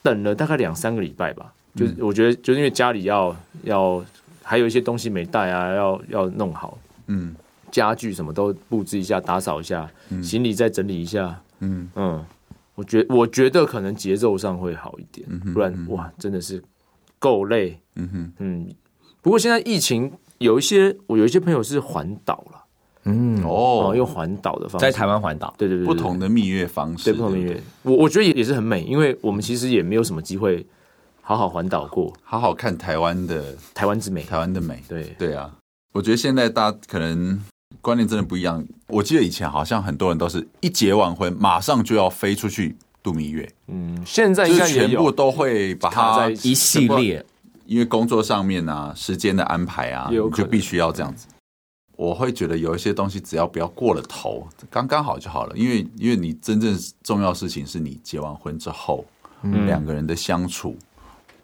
[0.03, 1.53] 等了大概两三个礼拜吧。
[1.75, 4.05] 就是我觉得，就是因为家里要要
[4.43, 6.77] 还有一些东西没带啊，要要弄好，
[7.07, 7.37] 嗯，
[7.71, 11.89] 家具什么都布置一下，打扫一下，嗯、行李再整理一下，嗯。
[11.95, 12.25] 嗯，
[12.75, 16.61] 我觉我觉得可能节奏上会好一点，嗯、不然哇，真的是
[17.19, 18.33] 够累，嗯哼。
[18.39, 18.69] 嗯。
[19.21, 22.58] 不过现在疫情有一些，我有一些朋友是环岛了，
[23.05, 24.87] 嗯哦，用环岛的方式。
[24.87, 30.67] 在台湾环岛，对对对，不同的蜜月方式，对不同蜜月，我我觉得也也是很美，因为我们其实也没有什么机会。
[31.21, 34.83] 好好环岛过，好好看台湾的台湾之美，台湾的美。
[34.89, 35.15] 对。
[35.19, 35.53] 对啊，
[35.93, 37.39] 我觉得现在大家可能
[37.83, 38.65] 观念真的不一样。
[38.87, 43.47] 我记得以前好像很多人都是一结完婚，马上就要飞出去度蜜月。
[43.67, 47.23] 嗯，现在应该全部都会把它在一系列，
[47.67, 51.27] 因为工作上面啊，时间的安排啊，你就必须要这样子。
[51.99, 55.57] 我会觉得有一些东西只要不要过了头，刚刚好就好了。
[55.57, 59.05] 因为因为你真正重要事情是你结完婚之后，
[59.43, 60.77] 嗯，两个人的相处。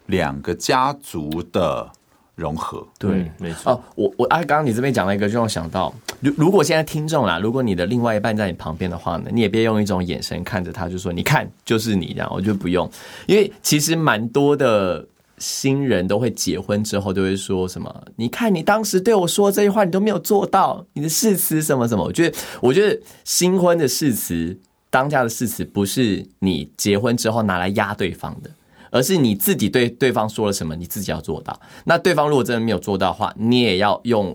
[0.07, 1.91] 两个家族的
[2.35, 3.71] 融合，对，没错。
[3.71, 12.87] 哦，我我啊，刚刚你这边讲了一个，就让我想到，如如果现在听众啦，如果你的另外一半在你旁边的话呢，你也别用一种眼神看着他，就说你看就是你这样，我觉得不用，
[13.25, 15.03] 因为其实蛮多的
[15.37, 24.57] 新人都会结婚之后都会说什么，你看你当时对我说这句话，你都没有做到，你的誓词什么什么，我觉得，我觉得新婚的誓词，
[24.89, 28.49] 当下的誓词，不是你结婚之后拿来压对方的。
[28.91, 31.59] 而是你自己对对方说了什么，你自己要做到。
[31.83, 34.33] 那对方如果真的没有做到的话，你也要用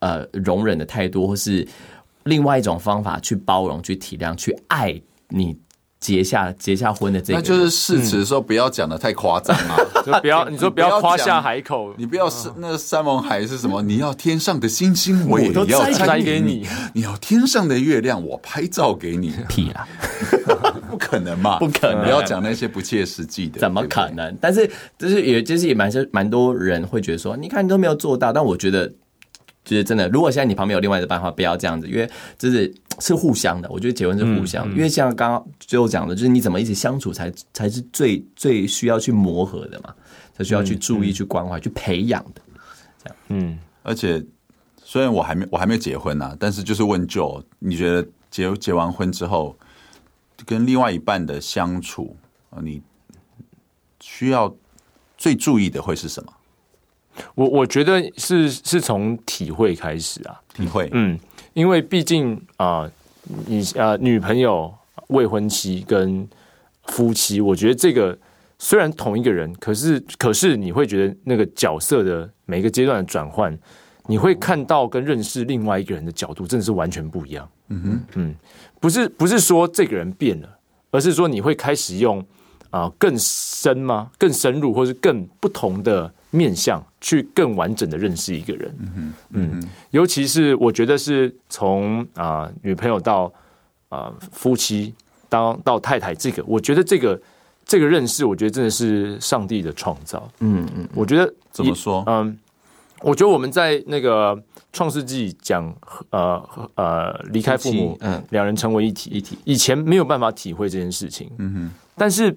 [0.00, 1.66] 呃容忍的态度，或是
[2.24, 5.56] 另外一种方法去包容、去体谅、去爱你。
[6.04, 9.74] 结下结下婚的这个，那就是誓词的时候不要讲的太夸张啊！
[10.04, 13.80] 就不要你说不要夸下海口，你不要是那个山盟海是什么？
[13.80, 16.62] 你要天上的星星，我也要摘给你；
[16.92, 19.32] 你要天上的月亮，我拍照给你。
[19.48, 19.88] 屁啦，
[20.90, 21.58] 不可能嘛？
[21.58, 22.04] 不可能！
[22.04, 24.36] 不要讲那些不切实际的，怎么可能？
[24.38, 28.92] 但是就是也就是也蛮蛮多人会觉得说，你看你都没有做到，但我觉得。
[29.64, 33.68] 就是真的，如果现在你旁边有另外的办法，不要这样子，因为就是是互相的。
[33.70, 39.94] 我觉得结婚是互相的，嗯嗯、因为像刚刚最后讲的，就是你怎么一起相处才才是最最需要去磨合的嘛，
[40.36, 42.42] 才需要去注意、去关怀、嗯、去培养的。
[43.02, 43.58] 这样，嗯。
[43.82, 44.24] 而且
[44.82, 49.56] 虽然我还没我还没结婚啊，但是就是问 Joe，你觉得结结完婚之后
[50.46, 52.16] 跟另外一半的相处，
[52.62, 52.80] 你
[54.00, 54.54] 需要
[55.18, 56.32] 最注意的会是什么？
[57.36, 61.16] 我我觉得是是从体会开始啊，体会，嗯，
[61.54, 62.90] 因为毕竟啊、呃，
[63.46, 64.72] 你啊、呃，女朋友、
[65.08, 66.28] 未婚妻跟
[66.86, 68.16] 夫妻，我觉得这个
[68.58, 73.56] 虽然同一个人，可是可是你会觉得那个角色的每个阶段的转换，
[74.06, 77.48] 你会看到跟认识另外一个人的角度，真的是完全不一样。
[77.68, 78.34] 嗯哼，嗯，
[78.80, 80.48] 不是不是说这个人变了，
[80.90, 82.18] 而是说你会开始用
[82.70, 84.10] 啊、呃、更深吗？
[84.18, 86.12] 更深入，或是更不同的。
[86.34, 93.32] 面向去更完整的认识一个人，嗯哼嗯，尤其是我觉得是从啊、呃、女朋友到
[93.88, 94.92] 啊、呃、夫妻，
[95.28, 97.20] 当到太太，这个我觉得这个
[97.64, 102.02] 这个认识，我觉得真的是上帝的创造，嗯嗯，我觉得怎么说？
[102.08, 102.36] 嗯，
[103.02, 104.36] 我觉得我们在那个
[104.72, 105.72] 创世纪讲，
[106.10, 106.42] 呃
[106.74, 112.28] 呃，离开父母，嗯，两人成为一体，一体，以前没有办法体会这件事情，嗯哼，但是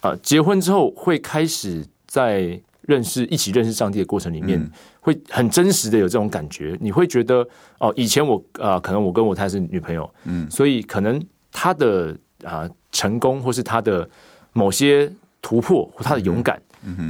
[0.00, 2.60] 啊、呃，结婚之后会开始在。
[2.88, 6.74] 认识一起认识上帝的过程里面，嗯、会很真实的有这种感觉。
[6.80, 7.46] 你会觉得
[7.78, 11.22] 哦，以前我啊、呃，可能我跟我太太是女朋友，嗯，所以可能
[11.52, 14.08] 她的啊、呃、成功，或是她的
[14.54, 16.58] 某些突破，或她的勇敢，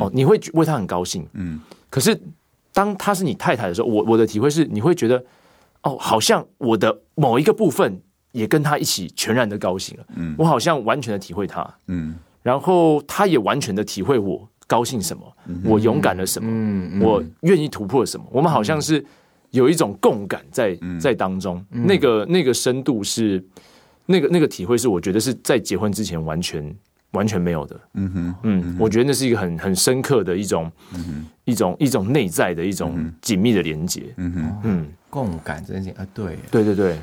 [0.01, 1.61] 哦，你会为她很高兴，嗯。
[1.89, 2.21] 可是
[2.73, 5.25] 当她是你太太的时候，我我的体会是，你会觉得
[5.85, 14.49] 哦，好像我的某一个部分也跟她一起全然的高兴了，嗯，我好像完全的体会她，嗯，然后她也完全的体会我。
[14.69, 15.23] 高兴什么？
[15.65, 16.47] 我勇敢了什么？
[16.49, 18.27] 嗯嗯、我愿意突破什么？
[18.31, 19.05] 我们好像是
[19.51, 23.43] 有一种共感在在当中，嗯、那个那个深度是
[24.05, 26.77] 那个那个体会是，我觉得是在结婚之前完全
[27.13, 27.81] 完全没有的。
[27.95, 34.13] 嗯哼，嗯，我觉得那是一个很很深刻的一种、嗯、哼一种一种内在的一种紧密的连接。
[34.19, 36.99] 嗯哼，嗯，共感这件事情啊，对，对对对，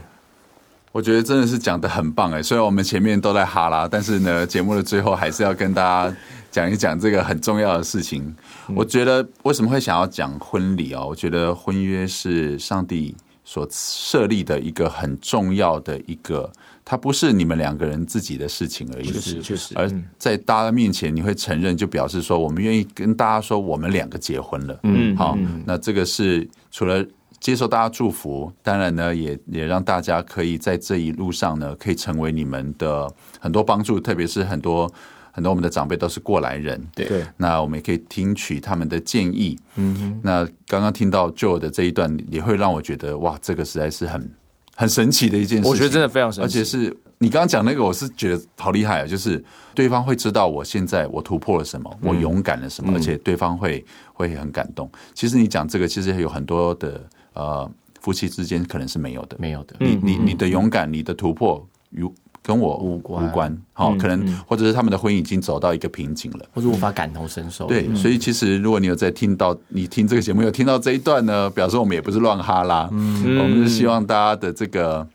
[0.92, 2.44] 我觉得真的是讲的很棒哎。
[2.44, 6.16] 虽然我们前面都在哈拉，但是呢，节目的最后还是要跟大家。
[6.56, 8.34] 讲一讲这个很重要的事情。
[8.74, 11.06] 我觉得为什么会想要讲婚礼哦？
[11.10, 16.50] 我觉得婚约是上帝所设立的一个很重要的一个，
[16.86, 19.76] 它不是你们两个人自己的事情而已，确实，确实。
[19.76, 24.80] 而在大家面前，你会承认，就表示说，我们愿意跟大家说，我们两个结婚了。
[24.84, 27.06] 嗯，好，那这个是除了。
[27.42, 33.08] 接受大家祝福，当然呢，也也让大家可以在这一路上呢，可以成为你们的
[33.40, 34.92] 很多帮助，特别是很多
[35.36, 39.60] 很多我们的长辈都是过来人，对，那我们也可以听取他们的建议。
[39.76, 44.32] 嗯哼，那刚刚听到 Joe 的这一段，也会让我觉得哇，这个实在是很
[44.76, 45.70] 很神奇的一件事情。
[45.70, 49.06] 我觉得真的非常神奇，而且是你刚刚讲那个，我是觉得好厉害啊！
[49.06, 54.90] 就是对方会知道我现在我突破了什么，我勇敢了什么，嗯、而且对方会会很感动。
[55.14, 57.02] 其实你讲这个，其实有很多的。
[57.36, 57.70] 呃，
[58.00, 59.76] 夫妻之间可能是没有的，没有的。
[59.78, 62.02] 你你你的勇敢，你的突破与
[62.46, 63.58] 跟我无关无关。
[63.74, 67.66] 好，可能或者是他们的婚姻已经走到一个瓶颈了，或者无法感同身受。
[67.66, 75.08] 对，所以其实如果你有在听到你听这个节目有听到这一段呢，表示我们也不是乱哈啦，嗯，我们是希望大家的这个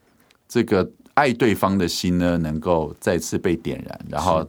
[0.49, 4.45] 这个爱对方的心呢，能够再次被点燃，然后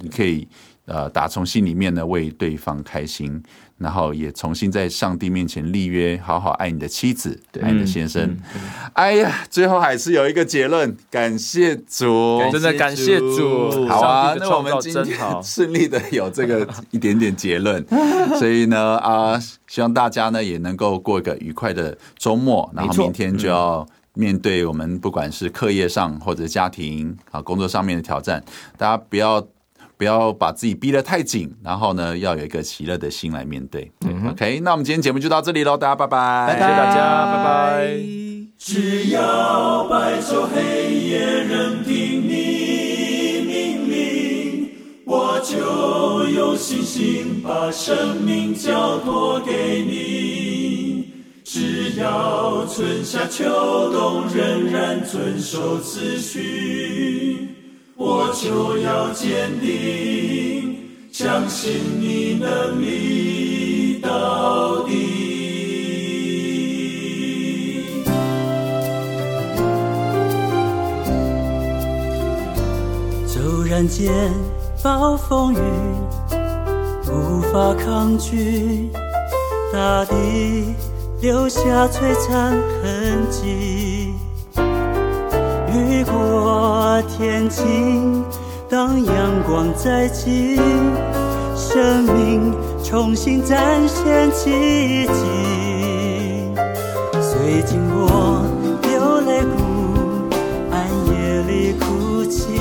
[0.00, 0.48] 你可以
[0.86, 3.40] 呃打从心里面呢为对方开心。
[3.76, 8.22] 然后也重新在上帝面前立约，好好爱你的妻子，对爱你的先生。
[8.22, 8.60] 嗯嗯、
[8.94, 13.86] 哎呀，最后还是有一个结论，感谢主，真的感谢主。
[13.88, 17.84] 好啊，那我们今天 顺利的有这个一点点结论，
[18.38, 22.70] 所以呢啊，希望大家呢也能够过一个愉快的周末。
[22.74, 28.42] 然后明天就要面对我们不管是课业上或者家庭啊工作上面的挑战，
[28.78, 29.44] 大家不要。
[30.04, 33.90] 不要把自己逼得太紧，然后呢，要有一个喜乐的心来面对。
[34.06, 37.96] 嗯、OK，那我们今天节目就到这里喽，大家拜拜，谢谢大家，拜拜。
[38.58, 44.68] 只要白昼黑夜任凭你命令，
[45.06, 51.08] 我就有信心把生命交托给你。
[51.42, 53.44] 只要春夏秋
[53.90, 57.48] 冬仍然遵守次序。
[58.06, 60.76] 我就要坚定，
[61.10, 64.92] 相信你能力到底。
[73.26, 74.12] 骤然间
[74.82, 75.58] 暴风雨，
[77.08, 78.90] 无法抗拒，
[79.72, 80.74] 大地
[81.22, 82.52] 留下璀璨
[82.82, 84.12] 痕迹。
[85.74, 88.24] 雨过天晴，
[88.68, 89.14] 当阳
[89.44, 90.56] 光再起，
[91.56, 96.54] 生命重新展现奇迹。
[97.20, 98.42] 虽经过
[98.82, 100.30] 流泪谷，
[100.70, 102.52] 暗夜里哭泣，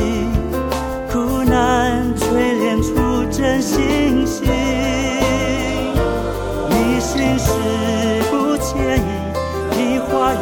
[1.12, 2.94] 苦难锤炼出
[3.32, 4.48] 真信心。
[6.68, 7.52] 你心事
[8.32, 9.00] 不介意，
[9.78, 10.36] 你话语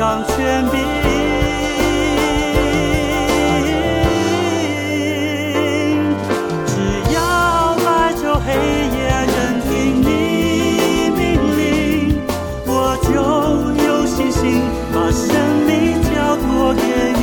[0.00, 0.80] 掌权柄，
[6.64, 6.72] 只
[7.12, 7.18] 要
[7.84, 7.84] 白
[8.14, 8.48] 昼黑
[8.96, 8.96] 夜
[9.28, 9.68] 任凭
[10.00, 10.08] 你
[11.14, 11.20] 命
[11.58, 11.60] 令，
[12.64, 12.72] 我
[13.04, 13.12] 就
[13.84, 14.40] 有信心
[14.90, 15.28] 把生
[15.66, 15.68] 命
[16.00, 16.80] 交托给
[17.20, 17.22] 你。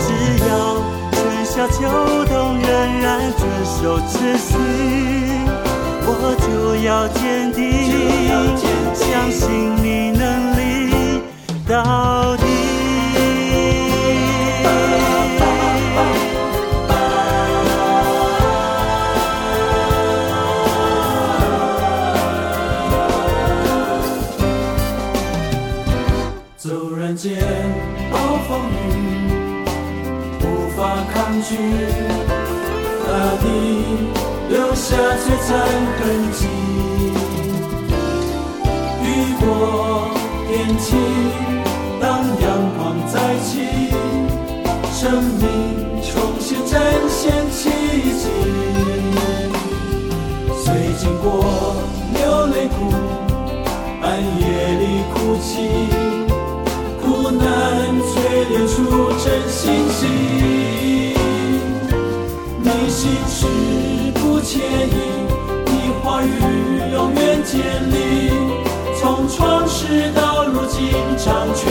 [0.00, 0.08] 只
[0.48, 0.50] 要
[1.12, 1.14] 春
[1.44, 1.76] 夏秋
[2.24, 2.66] 冬仍
[3.02, 3.04] 然
[3.36, 3.76] 遵守
[4.08, 4.48] 秩序。
[6.08, 6.10] 我
[6.40, 7.60] 就要坚定，
[8.94, 9.44] 相信
[9.82, 9.86] 你
[11.76, 12.44] 到底。
[26.56, 27.36] 骤然间
[28.10, 28.16] 暴
[28.48, 29.66] 风雨，
[30.40, 31.56] 无法抗拒，
[33.06, 33.08] 大
[33.42, 33.44] 地。
[34.48, 35.58] 留下璀璨
[35.98, 36.46] 痕迹，
[39.02, 39.04] 雨
[39.40, 39.44] 过
[40.48, 40.96] 天晴，
[58.56, 60.08] 献出真心心，
[62.62, 63.46] 你心事
[64.14, 64.40] 不。
[64.40, 64.60] 惬意，
[65.66, 66.30] 你话语
[66.92, 68.32] 永远坚定，
[68.98, 71.66] 从创世到如今掌权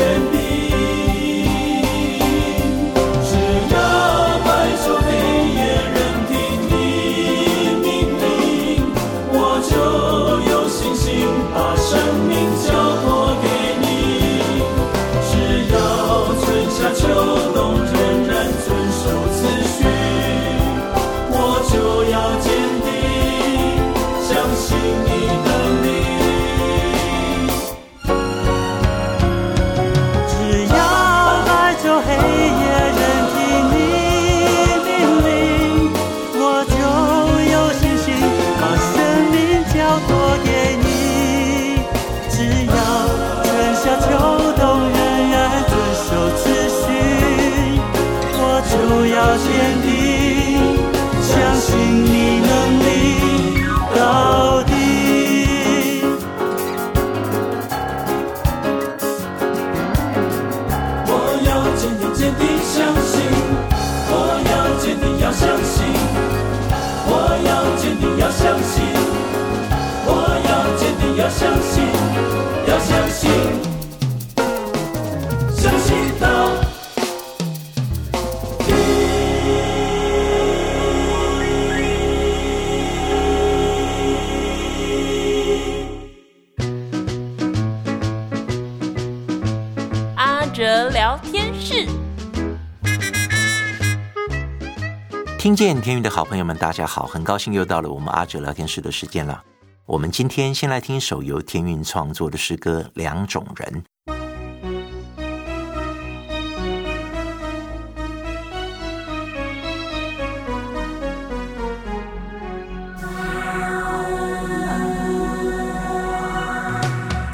[95.81, 99.43] 天韵的好朋友们，大家好，很高兴又到了我们阿哲聊天室的时间了。
[99.85, 103.83] 我们今天先来听一首由天韵创作的诗歌《两种人》。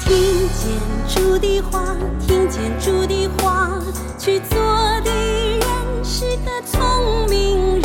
[0.00, 0.70] 听见
[1.08, 3.70] 主的话，听见主的话，
[4.18, 4.58] 去做
[5.02, 7.81] 的人是个聪明人。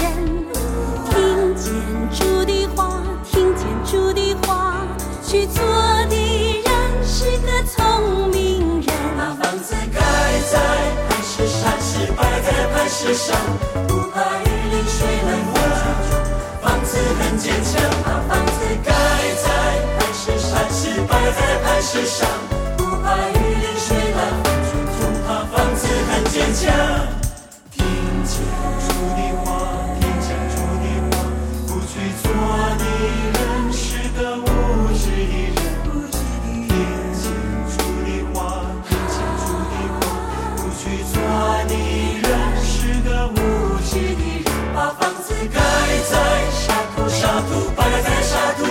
[12.87, 13.35] 在世上，
[13.85, 15.83] 不怕雨淋水冷风寒，
[16.61, 17.83] 房子很坚强。
[18.01, 18.93] 把房子盖
[19.43, 19.45] 在
[19.99, 20.95] 磐石上，磐石
[21.35, 22.25] 在磐石上，
[22.77, 24.19] 不怕雨淋水冷
[25.01, 27.26] 风寒，房子很坚强。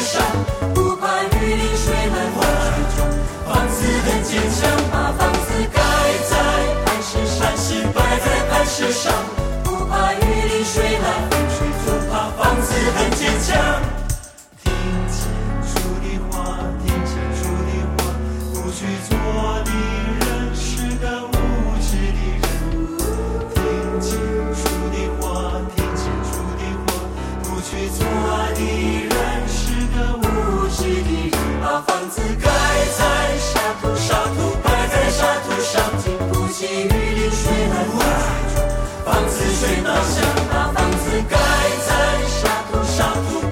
[0.00, 0.43] 是
[32.14, 32.48] 子盖
[32.96, 33.02] 在
[33.38, 37.74] 沙土，沙土盖在沙土上，经不起雨淋水难。
[39.04, 41.36] 房子睡到香，把房子盖
[41.86, 41.90] 在
[42.28, 42.98] 沙土，沙
[43.28, 43.43] 土。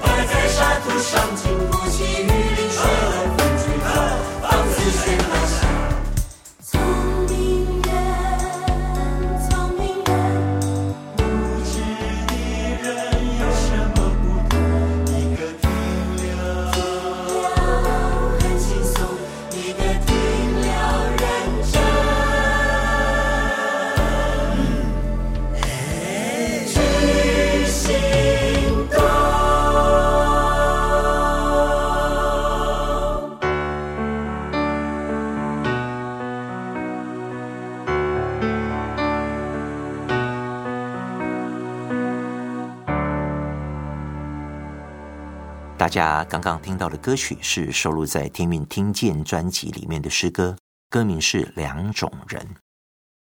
[45.93, 50.57] 家刚刚听到的歌曲是收录在《天韵听见》专辑里面的诗歌，
[50.89, 52.41] 歌名是《两种人》。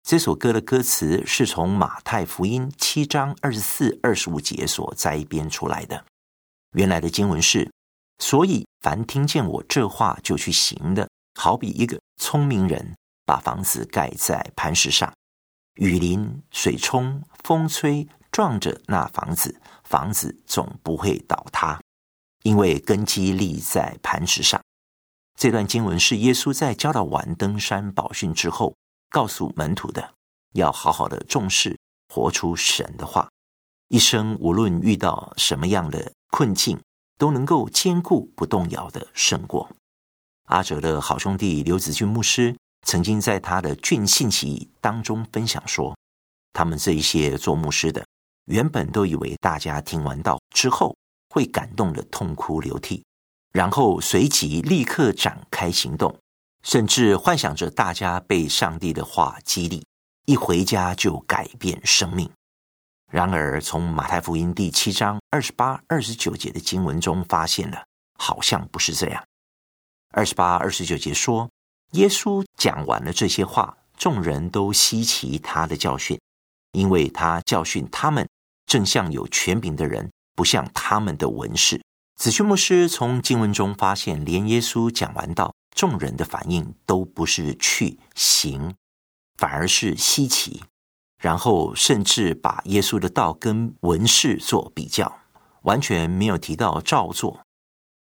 [0.01, 6.03] 这首歌的歌词是从马太福音七章二十四、二十五节所摘编出来的。
[6.71, 7.71] 原来的经文是：
[8.17, 11.07] 所以凡听见我这话就去行的，
[11.39, 12.95] 好比一个聪明人
[13.27, 15.13] 把房子盖在磐石上，
[15.75, 21.79] 雨淋、水冲、风吹，撞着那房子，房子总不会倒塌。
[22.45, 24.61] 因为根基立在磐石上，
[25.35, 28.75] 这段经文是耶稣在教导完登山宝训之后，
[29.09, 30.13] 告诉门徒的，
[30.53, 31.75] 要好好的重视，
[32.07, 33.27] 活出神的话，
[33.87, 36.79] 一生无论遇到什么样的困境，
[37.17, 39.67] 都能够坚固不动摇的胜过。
[40.43, 45.97] 阿哲的好兄弟刘子俊牧师曾经在他的俊信息当中分享说，
[46.53, 48.05] 他们这一些做牧师的，
[48.45, 50.95] 原本都以为大家听完道之后
[51.35, 53.03] 会感动的痛哭流涕，
[53.51, 56.17] 然后随即立刻展开行动，
[56.63, 59.85] 甚至幻想着大家被上帝的话激励，
[60.27, 62.31] 一回家就改变生命。
[63.11, 67.83] 然而，从马太福音第七章二十八、二十九节的经文中发现了，
[68.17, 69.21] 好像不是这样。
[70.13, 71.49] 二十八、二十九节说，
[71.91, 76.17] 耶稣讲完了这些话，众人都稀奇他的教训，
[76.71, 78.25] 因为他教训他们，
[78.65, 81.81] 正像有权柄的人，不像他们的文士。
[82.15, 88.75] 子虚牧师从经文中发现，连耶稣讲完道，众人的反应都不是去行，
[89.37, 90.63] 反而是稀奇。
[91.21, 95.17] 然后甚至把耶稣的道跟文士做比较，
[95.63, 97.41] 完全没有提到照做，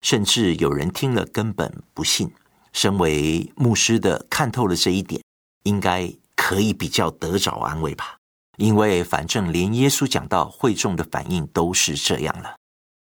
[0.02, 2.34] 甚至有人听了根本不信。
[2.74, 5.22] 身为牧师的看透了这一点，
[5.64, 8.18] 应该可以比较得着安慰吧？
[8.58, 12.56] 因为反正连耶稣讲到，会众的反应都是这样了。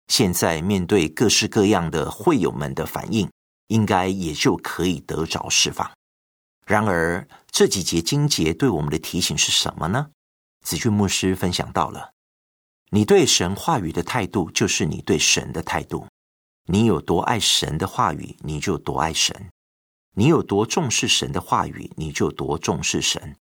[0.08, 3.30] 现在面对各式各样的会友们的反应，
[3.68, 5.90] 应该也就可以得着释放。
[6.66, 10.10] 然而，这几节经节对我们的提醒是什么呢？
[10.64, 12.12] 子俊牧师分享到了：
[12.90, 16.06] 你对神话语的态度，就是你对神的态度。
[16.66, 19.34] 你有多爱神的话语，你就多爱神；
[20.14, 23.36] 你有多重视神的话语，你就多重视神。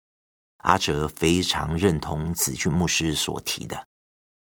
[0.67, 3.87] 阿哲非常认同子俊牧师所提的：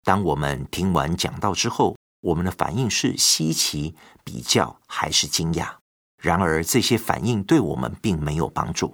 [0.03, 5.75] 当我们听完讲道之后，我们的反应是稀奇、比较还是惊讶？
[6.21, 8.93] 然而，这些反应对我们并没有帮助。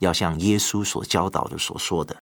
[0.00, 2.20] 要像耶稣所教导的所说的，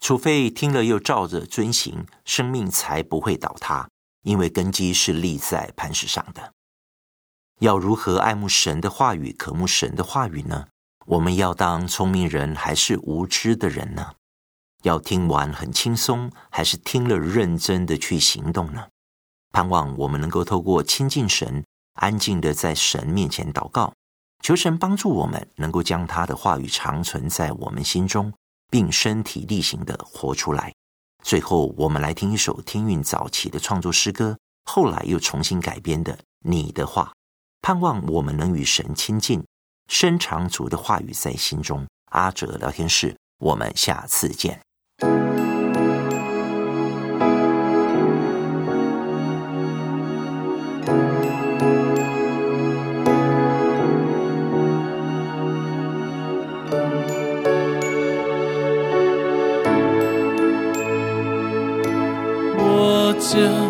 [0.00, 3.88] 除非听了又照着遵行，生命才不会倒塌，
[4.22, 6.52] 因为根基是立在磐石上的。
[7.58, 10.68] 要如何爱慕神的话语、渴慕神的话语呢？
[11.10, 14.14] 我们要当聪明人还是无知的人呢？
[14.84, 18.86] 要听完很轻松，还是听了认真的去行动呢？
[19.50, 21.64] 盼望我们能够透过亲近神。
[21.94, 23.92] 安静的在神面前祷告，
[24.40, 28.32] 求神帮助我们能够将他的话语长存在我们心中，
[28.70, 30.72] 并身体力行的活出来。
[31.24, 37.06] 最后，我们来听一首天韵早期的创作诗歌，后来又重新改编的《你的话》，
[37.60, 39.44] 盼望我们能与神亲近，
[39.90, 41.84] 深藏主的话语在心中。
[42.12, 44.60] 阿哲聊天室，我们下次见。
[62.62, 63.69] 我将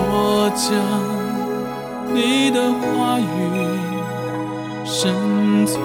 [0.00, 0.66] 我将
[2.14, 3.22] 你的话语
[4.84, 5.12] 深
[5.66, 5.76] 藏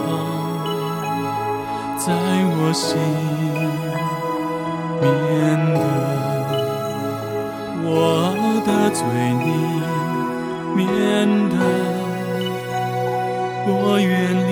[1.98, 2.14] 在
[2.56, 2.96] 我心，
[5.02, 5.04] 免
[5.74, 5.82] 得
[7.86, 7.90] 我
[8.66, 9.02] 的罪
[9.42, 9.48] 孽，
[10.76, 10.84] 免
[11.50, 11.56] 得
[13.68, 14.12] 我远
[14.48, 14.52] 离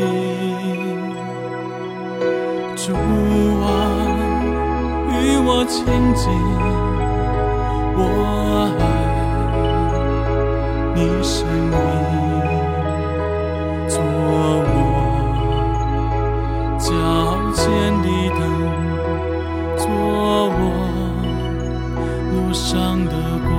[2.75, 2.83] 主
[3.63, 3.69] 啊，
[5.13, 5.85] 与我亲
[6.15, 6.21] 近。
[7.93, 7.99] 我
[8.79, 8.90] 爱。
[11.01, 11.73] 你身影，
[13.89, 14.69] 做我
[16.77, 16.85] 脚
[17.55, 17.65] 前
[18.03, 18.41] 的灯，
[19.77, 19.83] 做
[20.59, 20.61] 我
[22.31, 23.13] 路上的
[23.47, 23.49] 光。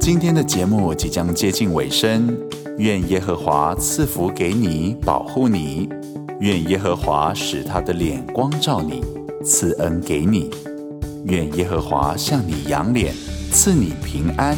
[0.00, 2.34] 今天的节目即将接近尾声，
[2.78, 5.86] 愿耶和华赐福给你，保护你；
[6.40, 9.04] 愿耶和华使他的脸光照你，
[9.48, 10.50] 赐恩给你；
[11.24, 13.14] 愿耶和华向你扬脸，
[13.50, 14.54] 赐你平安。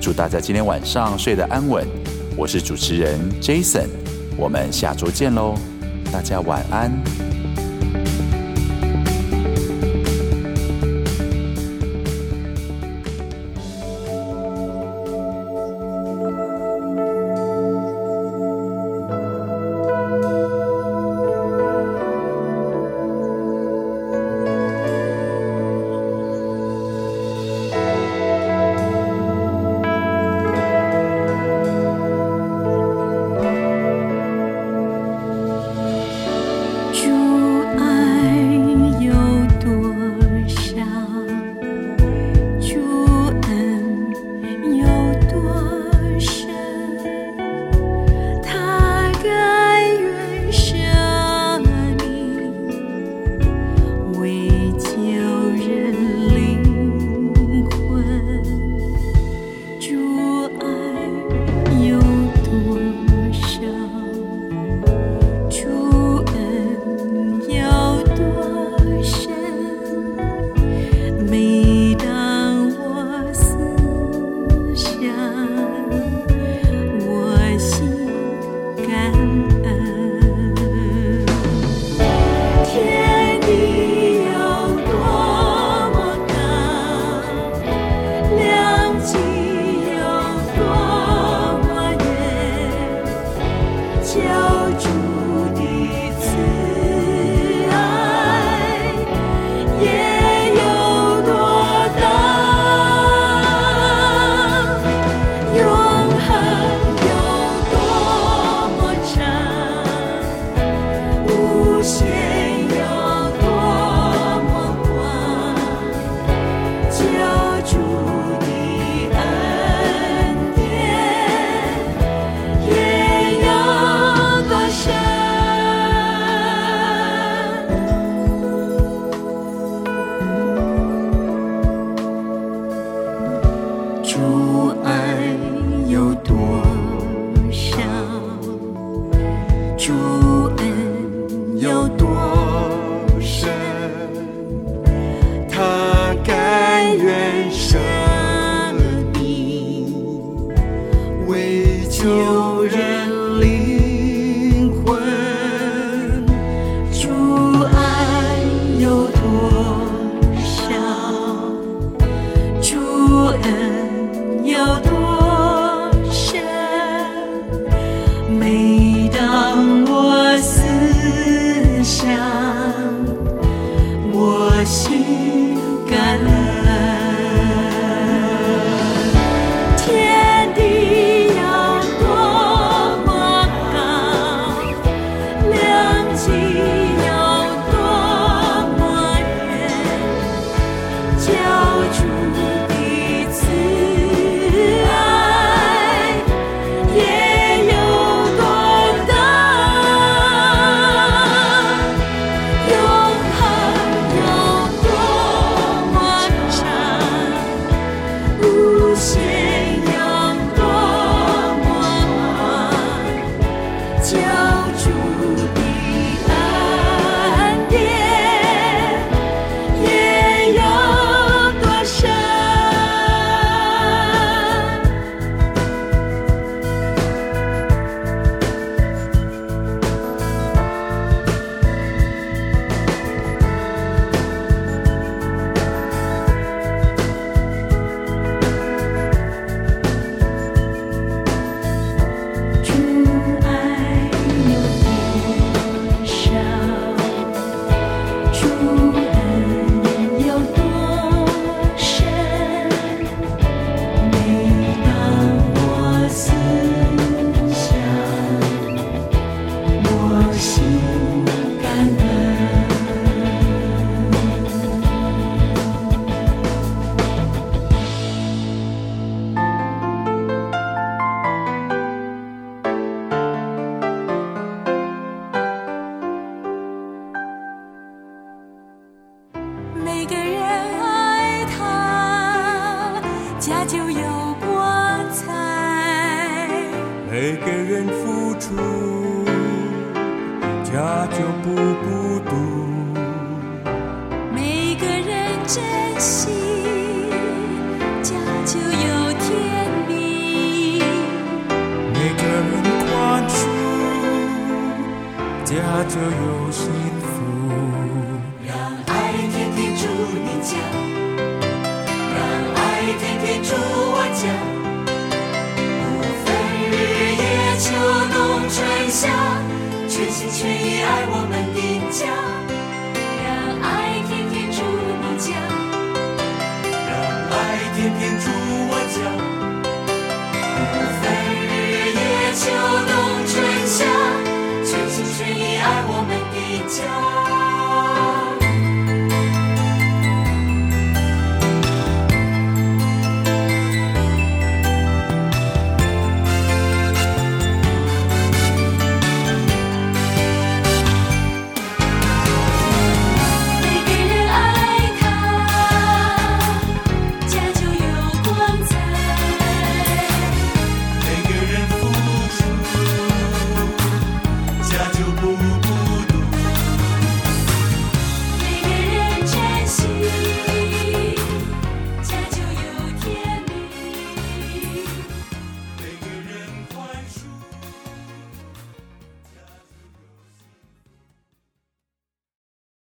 [0.00, 1.86] 祝大家今天晚上睡得安稳。
[2.36, 3.86] 我是主持人 Jason，
[4.36, 5.54] 我们下周见喽，
[6.12, 7.21] 大家晚安。